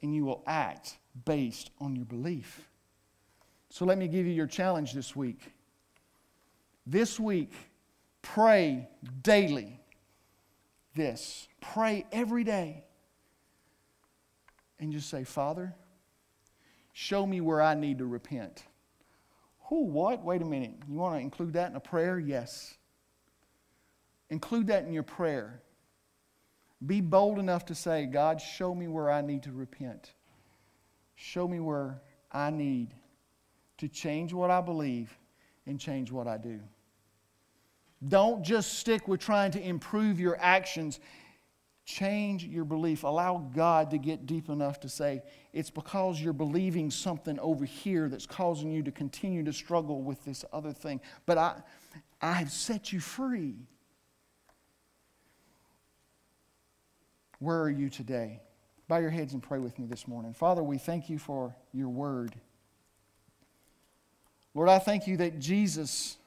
and 0.00 0.14
you 0.14 0.24
will 0.24 0.42
act 0.46 0.98
based 1.24 1.70
on 1.80 1.96
your 1.96 2.04
belief. 2.04 2.68
So 3.68 3.84
let 3.84 3.98
me 3.98 4.08
give 4.08 4.26
you 4.26 4.32
your 4.32 4.46
challenge 4.46 4.92
this 4.92 5.14
week. 5.14 5.40
This 6.86 7.20
week, 7.20 7.52
pray 8.22 8.88
daily. 9.22 9.80
This. 10.94 11.48
Pray 11.60 12.04
every 12.10 12.44
day. 12.44 12.84
And 14.78 14.92
just 14.92 15.10
say, 15.10 15.24
Father, 15.24 15.74
show 16.92 17.26
me 17.26 17.40
where 17.40 17.60
I 17.60 17.74
need 17.74 17.98
to 17.98 18.06
repent. 18.06 18.64
Who, 19.64 19.84
what? 19.84 20.24
Wait 20.24 20.42
a 20.42 20.44
minute. 20.44 20.74
You 20.88 20.96
want 20.96 21.14
to 21.14 21.20
include 21.20 21.52
that 21.52 21.70
in 21.70 21.76
a 21.76 21.80
prayer? 21.80 22.18
Yes. 22.18 22.74
Include 24.30 24.68
that 24.68 24.84
in 24.84 24.92
your 24.92 25.02
prayer. 25.02 25.60
Be 26.86 27.00
bold 27.00 27.38
enough 27.38 27.66
to 27.66 27.74
say, 27.74 28.06
God, 28.06 28.40
show 28.40 28.74
me 28.74 28.88
where 28.88 29.10
I 29.10 29.20
need 29.20 29.42
to 29.42 29.52
repent. 29.52 30.12
Show 31.14 31.46
me 31.46 31.60
where 31.60 32.00
I 32.32 32.50
need 32.50 32.94
to 33.78 33.88
change 33.88 34.32
what 34.32 34.50
I 34.50 34.60
believe 34.60 35.16
and 35.66 35.78
change 35.78 36.10
what 36.10 36.26
I 36.26 36.38
do. 36.38 36.60
Don't 38.06 38.42
just 38.42 38.78
stick 38.78 39.08
with 39.08 39.20
trying 39.20 39.50
to 39.52 39.60
improve 39.60 40.18
your 40.18 40.38
actions. 40.40 41.00
Change 41.84 42.44
your 42.44 42.64
belief. 42.64 43.02
Allow 43.02 43.50
God 43.54 43.90
to 43.90 43.98
get 43.98 44.24
deep 44.24 44.48
enough 44.48 44.80
to 44.80 44.88
say, 44.88 45.22
it's 45.52 45.70
because 45.70 46.20
you're 46.20 46.32
believing 46.32 46.90
something 46.90 47.38
over 47.40 47.64
here 47.64 48.08
that's 48.08 48.26
causing 48.26 48.70
you 48.70 48.82
to 48.84 48.90
continue 48.90 49.42
to 49.44 49.52
struggle 49.52 50.00
with 50.00 50.24
this 50.24 50.44
other 50.52 50.72
thing. 50.72 51.00
But 51.26 51.36
I, 51.36 51.62
I 52.22 52.32
have 52.32 52.50
set 52.50 52.92
you 52.92 53.00
free. 53.00 53.56
Where 57.40 57.60
are 57.62 57.70
you 57.70 57.88
today? 57.88 58.40
Bow 58.86 58.98
your 58.98 59.10
heads 59.10 59.32
and 59.32 59.42
pray 59.42 59.58
with 59.58 59.78
me 59.78 59.86
this 59.86 60.06
morning. 60.06 60.34
Father, 60.34 60.62
we 60.62 60.76
thank 60.78 61.08
you 61.08 61.18
for 61.18 61.56
your 61.72 61.88
word. 61.88 62.34
Lord, 64.54 64.68
I 64.68 64.78
thank 64.78 65.06
you 65.06 65.16
that 65.18 65.38
Jesus, 65.38 66.18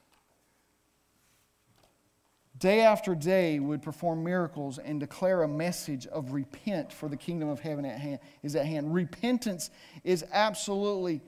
day 2.57 2.81
after 2.81 3.13
day, 3.13 3.59
would 3.59 3.83
perform 3.83 4.23
miracles 4.23 4.79
and 4.79 4.99
declare 4.99 5.43
a 5.43 5.47
message 5.47 6.07
of 6.07 6.31
repent 6.31 6.91
for 6.91 7.07
the 7.07 7.17
kingdom 7.17 7.47
of 7.47 7.59
heaven 7.59 7.85
at 7.85 7.99
hand, 7.99 8.19
is 8.41 8.55
at 8.55 8.65
hand. 8.65 8.93
Repentance 8.93 9.69
is 10.03 10.25
absolutely, 10.31 11.21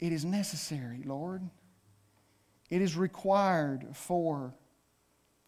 it 0.00 0.12
is 0.12 0.24
necessary, 0.24 1.02
Lord. 1.04 1.42
It 2.70 2.82
is 2.82 2.96
required 2.96 3.86
for 3.92 4.52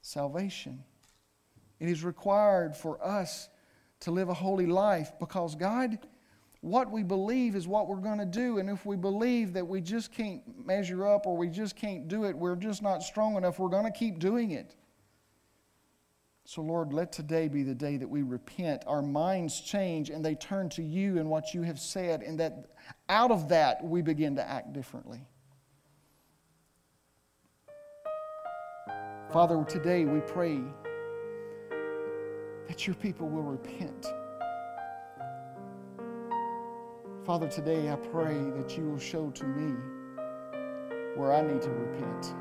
salvation. 0.00 0.85
It 1.78 1.88
is 1.88 2.04
required 2.04 2.76
for 2.76 3.04
us 3.04 3.48
to 4.00 4.10
live 4.10 4.28
a 4.28 4.34
holy 4.34 4.66
life 4.66 5.12
because 5.18 5.54
God, 5.54 5.98
what 6.60 6.90
we 6.90 7.02
believe 7.02 7.54
is 7.54 7.68
what 7.68 7.88
we're 7.88 7.96
going 7.96 8.18
to 8.18 8.26
do. 8.26 8.58
And 8.58 8.68
if 8.68 8.84
we 8.86 8.96
believe 8.96 9.52
that 9.54 9.66
we 9.66 9.80
just 9.80 10.12
can't 10.12 10.42
measure 10.66 11.06
up 11.06 11.26
or 11.26 11.36
we 11.36 11.48
just 11.48 11.76
can't 11.76 12.08
do 12.08 12.24
it, 12.24 12.36
we're 12.36 12.56
just 12.56 12.82
not 12.82 13.02
strong 13.02 13.36
enough, 13.36 13.58
we're 13.58 13.68
going 13.68 13.84
to 13.84 13.96
keep 13.96 14.18
doing 14.18 14.52
it. 14.52 14.74
So, 16.48 16.62
Lord, 16.62 16.92
let 16.92 17.10
today 17.10 17.48
be 17.48 17.64
the 17.64 17.74
day 17.74 17.96
that 17.96 18.08
we 18.08 18.22
repent, 18.22 18.84
our 18.86 19.02
minds 19.02 19.60
change, 19.60 20.10
and 20.10 20.24
they 20.24 20.36
turn 20.36 20.68
to 20.70 20.82
you 20.82 21.18
and 21.18 21.28
what 21.28 21.52
you 21.52 21.62
have 21.62 21.80
said, 21.80 22.22
and 22.22 22.38
that 22.38 22.66
out 23.08 23.32
of 23.32 23.48
that 23.48 23.82
we 23.82 24.00
begin 24.00 24.36
to 24.36 24.48
act 24.48 24.72
differently. 24.72 25.26
Father, 29.32 29.64
today 29.68 30.04
we 30.04 30.20
pray 30.20 30.60
that 32.68 32.87
your 32.87 32.96
people 32.96 33.29
will 33.29 33.42
repent. 33.42 34.07
Father, 37.24 37.49
today 37.49 37.90
I 37.90 37.97
pray 37.97 38.34
that 38.57 38.76
you 38.76 38.84
will 38.84 38.99
show 38.99 39.30
to 39.30 39.45
me 39.45 39.74
where 41.16 41.32
I 41.32 41.43
need 41.43 41.62
to 41.62 41.70
repent. 41.70 42.34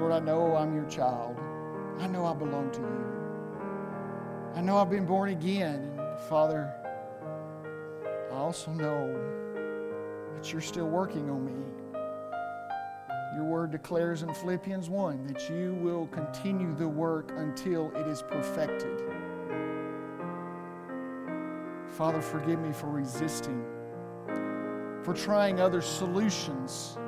Lord, 0.00 0.12
I 0.12 0.18
know 0.18 0.56
I'm 0.56 0.74
your 0.74 0.86
child. 0.86 1.38
I 2.00 2.08
know 2.08 2.26
I 2.26 2.34
belong 2.34 2.70
to 2.72 2.80
you. 2.80 3.12
I 4.56 4.60
know 4.60 4.76
I've 4.76 4.90
been 4.90 5.06
born 5.06 5.30
again. 5.30 5.98
Father, 6.28 6.72
I 8.32 8.34
also 8.34 8.72
know 8.72 9.14
that 10.34 10.52
you're 10.52 10.60
still 10.60 10.88
working 10.88 11.30
on 11.30 11.44
me. 11.44 11.81
Your 13.34 13.44
word 13.44 13.70
declares 13.70 14.22
in 14.22 14.34
Philippians 14.34 14.90
1 14.90 15.26
that 15.26 15.48
you 15.48 15.74
will 15.80 16.06
continue 16.08 16.74
the 16.74 16.86
work 16.86 17.32
until 17.36 17.90
it 17.96 18.06
is 18.06 18.22
perfected. 18.22 19.02
Father, 21.88 22.20
forgive 22.20 22.58
me 22.60 22.72
for 22.72 22.88
resisting, 22.88 23.64
for 25.02 25.14
trying 25.14 25.60
other 25.60 25.80
solutions, 25.80 26.98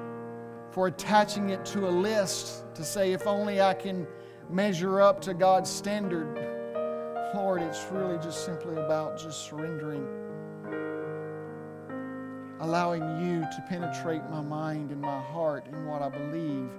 for 0.70 0.86
attaching 0.86 1.50
it 1.50 1.64
to 1.66 1.88
a 1.88 1.90
list 1.90 2.64
to 2.74 2.84
say, 2.84 3.12
if 3.12 3.26
only 3.26 3.60
I 3.60 3.74
can 3.74 4.06
measure 4.48 5.00
up 5.00 5.20
to 5.22 5.34
God's 5.34 5.70
standard. 5.70 6.36
Lord, 7.34 7.62
it's 7.62 7.84
really 7.90 8.16
just 8.18 8.44
simply 8.44 8.76
about 8.76 9.18
just 9.18 9.44
surrendering. 9.46 10.06
Allowing 12.60 13.02
you 13.20 13.40
to 13.40 13.64
penetrate 13.68 14.22
my 14.30 14.40
mind 14.40 14.90
and 14.90 15.00
my 15.00 15.20
heart 15.20 15.66
and 15.66 15.86
what 15.88 16.02
I 16.02 16.08
believe, 16.08 16.70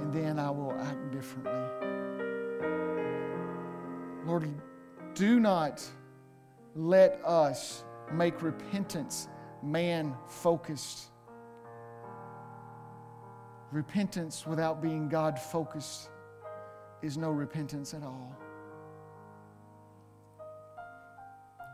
and 0.00 0.12
then 0.12 0.38
I 0.38 0.50
will 0.50 0.72
act 0.80 1.10
differently. 1.12 1.52
Lord, 4.24 4.48
do 5.14 5.40
not 5.40 5.82
let 6.74 7.20
us 7.24 7.84
make 8.12 8.42
repentance 8.42 9.28
man 9.62 10.14
focused. 10.26 11.10
Repentance 13.70 14.46
without 14.46 14.80
being 14.82 15.08
God 15.08 15.38
focused 15.38 16.10
is 17.02 17.16
no 17.16 17.30
repentance 17.30 17.94
at 17.94 18.02
all. 18.02 18.36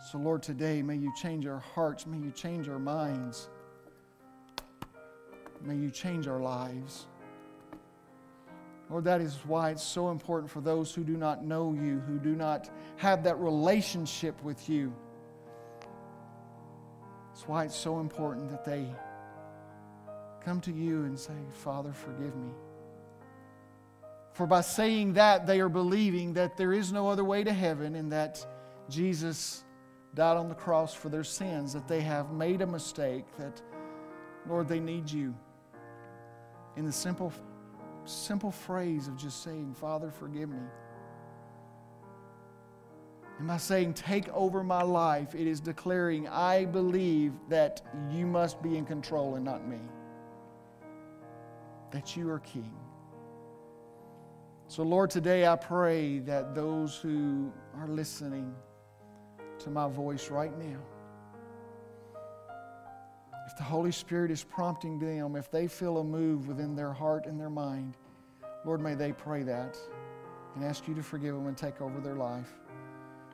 So, 0.01 0.19
Lord, 0.19 0.43
today 0.43 0.81
may 0.81 0.97
you 0.97 1.13
change 1.21 1.47
our 1.47 1.59
hearts, 1.59 2.07
may 2.07 2.19
you 2.19 2.31
change 2.31 2.69
our 2.69 2.79
minds, 2.79 3.49
may 5.63 5.75
you 5.75 5.91
change 5.91 6.29
our 6.29 6.41
lives. 6.41 7.07
Lord, 8.89 9.05
that 9.05 9.21
is 9.21 9.39
why 9.45 9.71
it's 9.71 9.83
so 9.83 10.11
important 10.11 10.51
for 10.51 10.61
those 10.61 10.95
who 10.95 11.03
do 11.05 11.17
not 11.17 11.45
know 11.45 11.75
you, 11.75 11.99
who 12.07 12.19
do 12.19 12.35
not 12.35 12.71
have 12.97 13.25
that 13.25 13.39
relationship 13.39 14.43
with 14.43 14.69
you. 14.69 14.95
That's 17.29 17.47
why 17.47 17.65
it's 17.65 17.77
so 17.77 18.01
important 18.01 18.49
that 18.51 18.65
they 18.65 18.87
come 20.43 20.61
to 20.63 20.73
you 20.73 21.03
and 21.03 21.19
say, 21.19 21.35
Father, 21.53 21.93
forgive 21.93 22.35
me. 22.37 22.51
For 24.33 24.47
by 24.47 24.61
saying 24.61 25.15
that, 25.15 25.47
they 25.47 25.61
are 25.61 25.69
believing 25.69 26.33
that 26.35 26.57
there 26.57 26.73
is 26.73 26.93
no 26.93 27.09
other 27.09 27.25
way 27.25 27.43
to 27.45 27.53
heaven 27.53 27.97
and 27.97 28.13
that 28.13 28.47
Jesus 28.89 29.65
died 30.19 30.37
on 30.37 30.49
the 30.49 30.55
cross 30.55 30.93
for 30.93 31.09
their 31.09 31.23
sins, 31.23 31.73
that 31.73 31.87
they 31.87 32.01
have 32.01 32.33
made 32.33 32.61
a 32.61 32.67
mistake, 32.67 33.25
that, 33.39 33.63
Lord, 34.49 34.67
they 34.67 34.81
need 34.81 35.09
you. 35.09 35.33
In 36.77 36.85
the 36.85 36.91
simple, 36.91 37.33
simple 38.05 38.51
phrase 38.51 39.07
of 39.07 39.17
just 39.17 39.45
saying, 39.45 39.75
Father, 39.75 40.11
forgive 40.11 40.49
me. 40.49 40.59
And 43.39 43.47
by 43.47 43.59
saying, 43.59 43.95
Take 43.95 44.29
over 44.31 44.65
my 44.65 44.83
life, 44.83 45.37
it 45.37 45.47
is 45.47 45.61
declaring, 45.61 46.27
I 46.27 46.65
believe 46.65 47.35
that 47.49 47.81
you 48.11 48.27
must 48.27 48.61
be 48.61 48.77
in 48.77 48.85
control 48.85 49.37
and 49.37 49.45
not 49.45 49.69
me. 49.69 49.79
That 51.93 52.17
you 52.17 52.29
are 52.29 52.41
king. 52.41 52.75
So, 54.67 54.83
Lord, 54.83 55.11
today 55.11 55.47
I 55.47 55.55
pray 55.55 56.19
that 56.21 56.57
those 56.57 56.97
who 56.97 57.53
are 57.77 57.87
listening, 57.87 58.53
to 59.61 59.71
my 59.71 59.89
voice 59.89 60.31
right 60.31 60.57
now. 60.59 60.79
If 63.47 63.57
the 63.57 63.63
Holy 63.63 63.93
Spirit 63.93 64.31
is 64.31 64.45
prompting 64.45 64.99
them, 64.99 65.35
if 65.35 65.51
they 65.51 65.67
feel 65.67 65.99
a 65.99 66.05
move 66.05 66.49
within 66.49 66.77
their 66.77 66.93
heart 66.93 67.27
and 67.27 67.41
their 67.41 67.51
mind, 67.51 67.97
Lord, 68.65 68.81
may 68.81 68.95
they 68.95 69.13
pray 69.13 69.43
that 69.45 69.79
and 70.55 70.65
ask 70.65 70.87
you 70.87 70.95
to 70.95 71.03
forgive 71.03 71.35
them 71.35 71.47
and 71.47 71.57
take 71.57 71.81
over 71.81 72.01
their 72.01 72.15
life. 72.15 72.53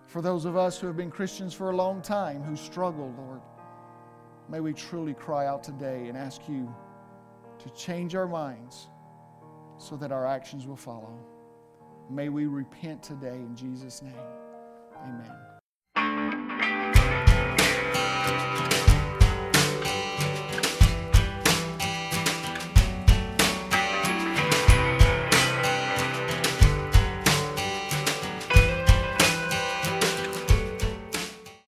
For 0.06 0.22
those 0.22 0.44
of 0.44 0.56
us 0.56 0.78
who 0.78 0.86
have 0.86 0.96
been 0.96 1.10
Christians 1.10 1.54
for 1.54 1.70
a 1.70 1.76
long 1.76 2.02
time, 2.02 2.42
who 2.42 2.56
struggle, 2.56 3.12
Lord, 3.18 3.40
may 4.48 4.60
we 4.60 4.72
truly 4.72 5.14
cry 5.14 5.46
out 5.46 5.64
today 5.64 6.06
and 6.08 6.16
ask 6.16 6.48
you 6.48 6.72
to 7.58 7.70
change 7.70 8.14
our 8.14 8.28
minds 8.28 8.88
so 9.78 9.96
that 9.96 10.12
our 10.12 10.26
actions 10.26 10.66
will 10.66 10.76
follow. 10.76 11.18
May 12.10 12.28
we 12.28 12.46
repent 12.46 13.02
today 13.02 13.36
in 13.36 13.56
Jesus' 13.56 14.02
name. 14.02 14.12
Amen. 15.02 15.43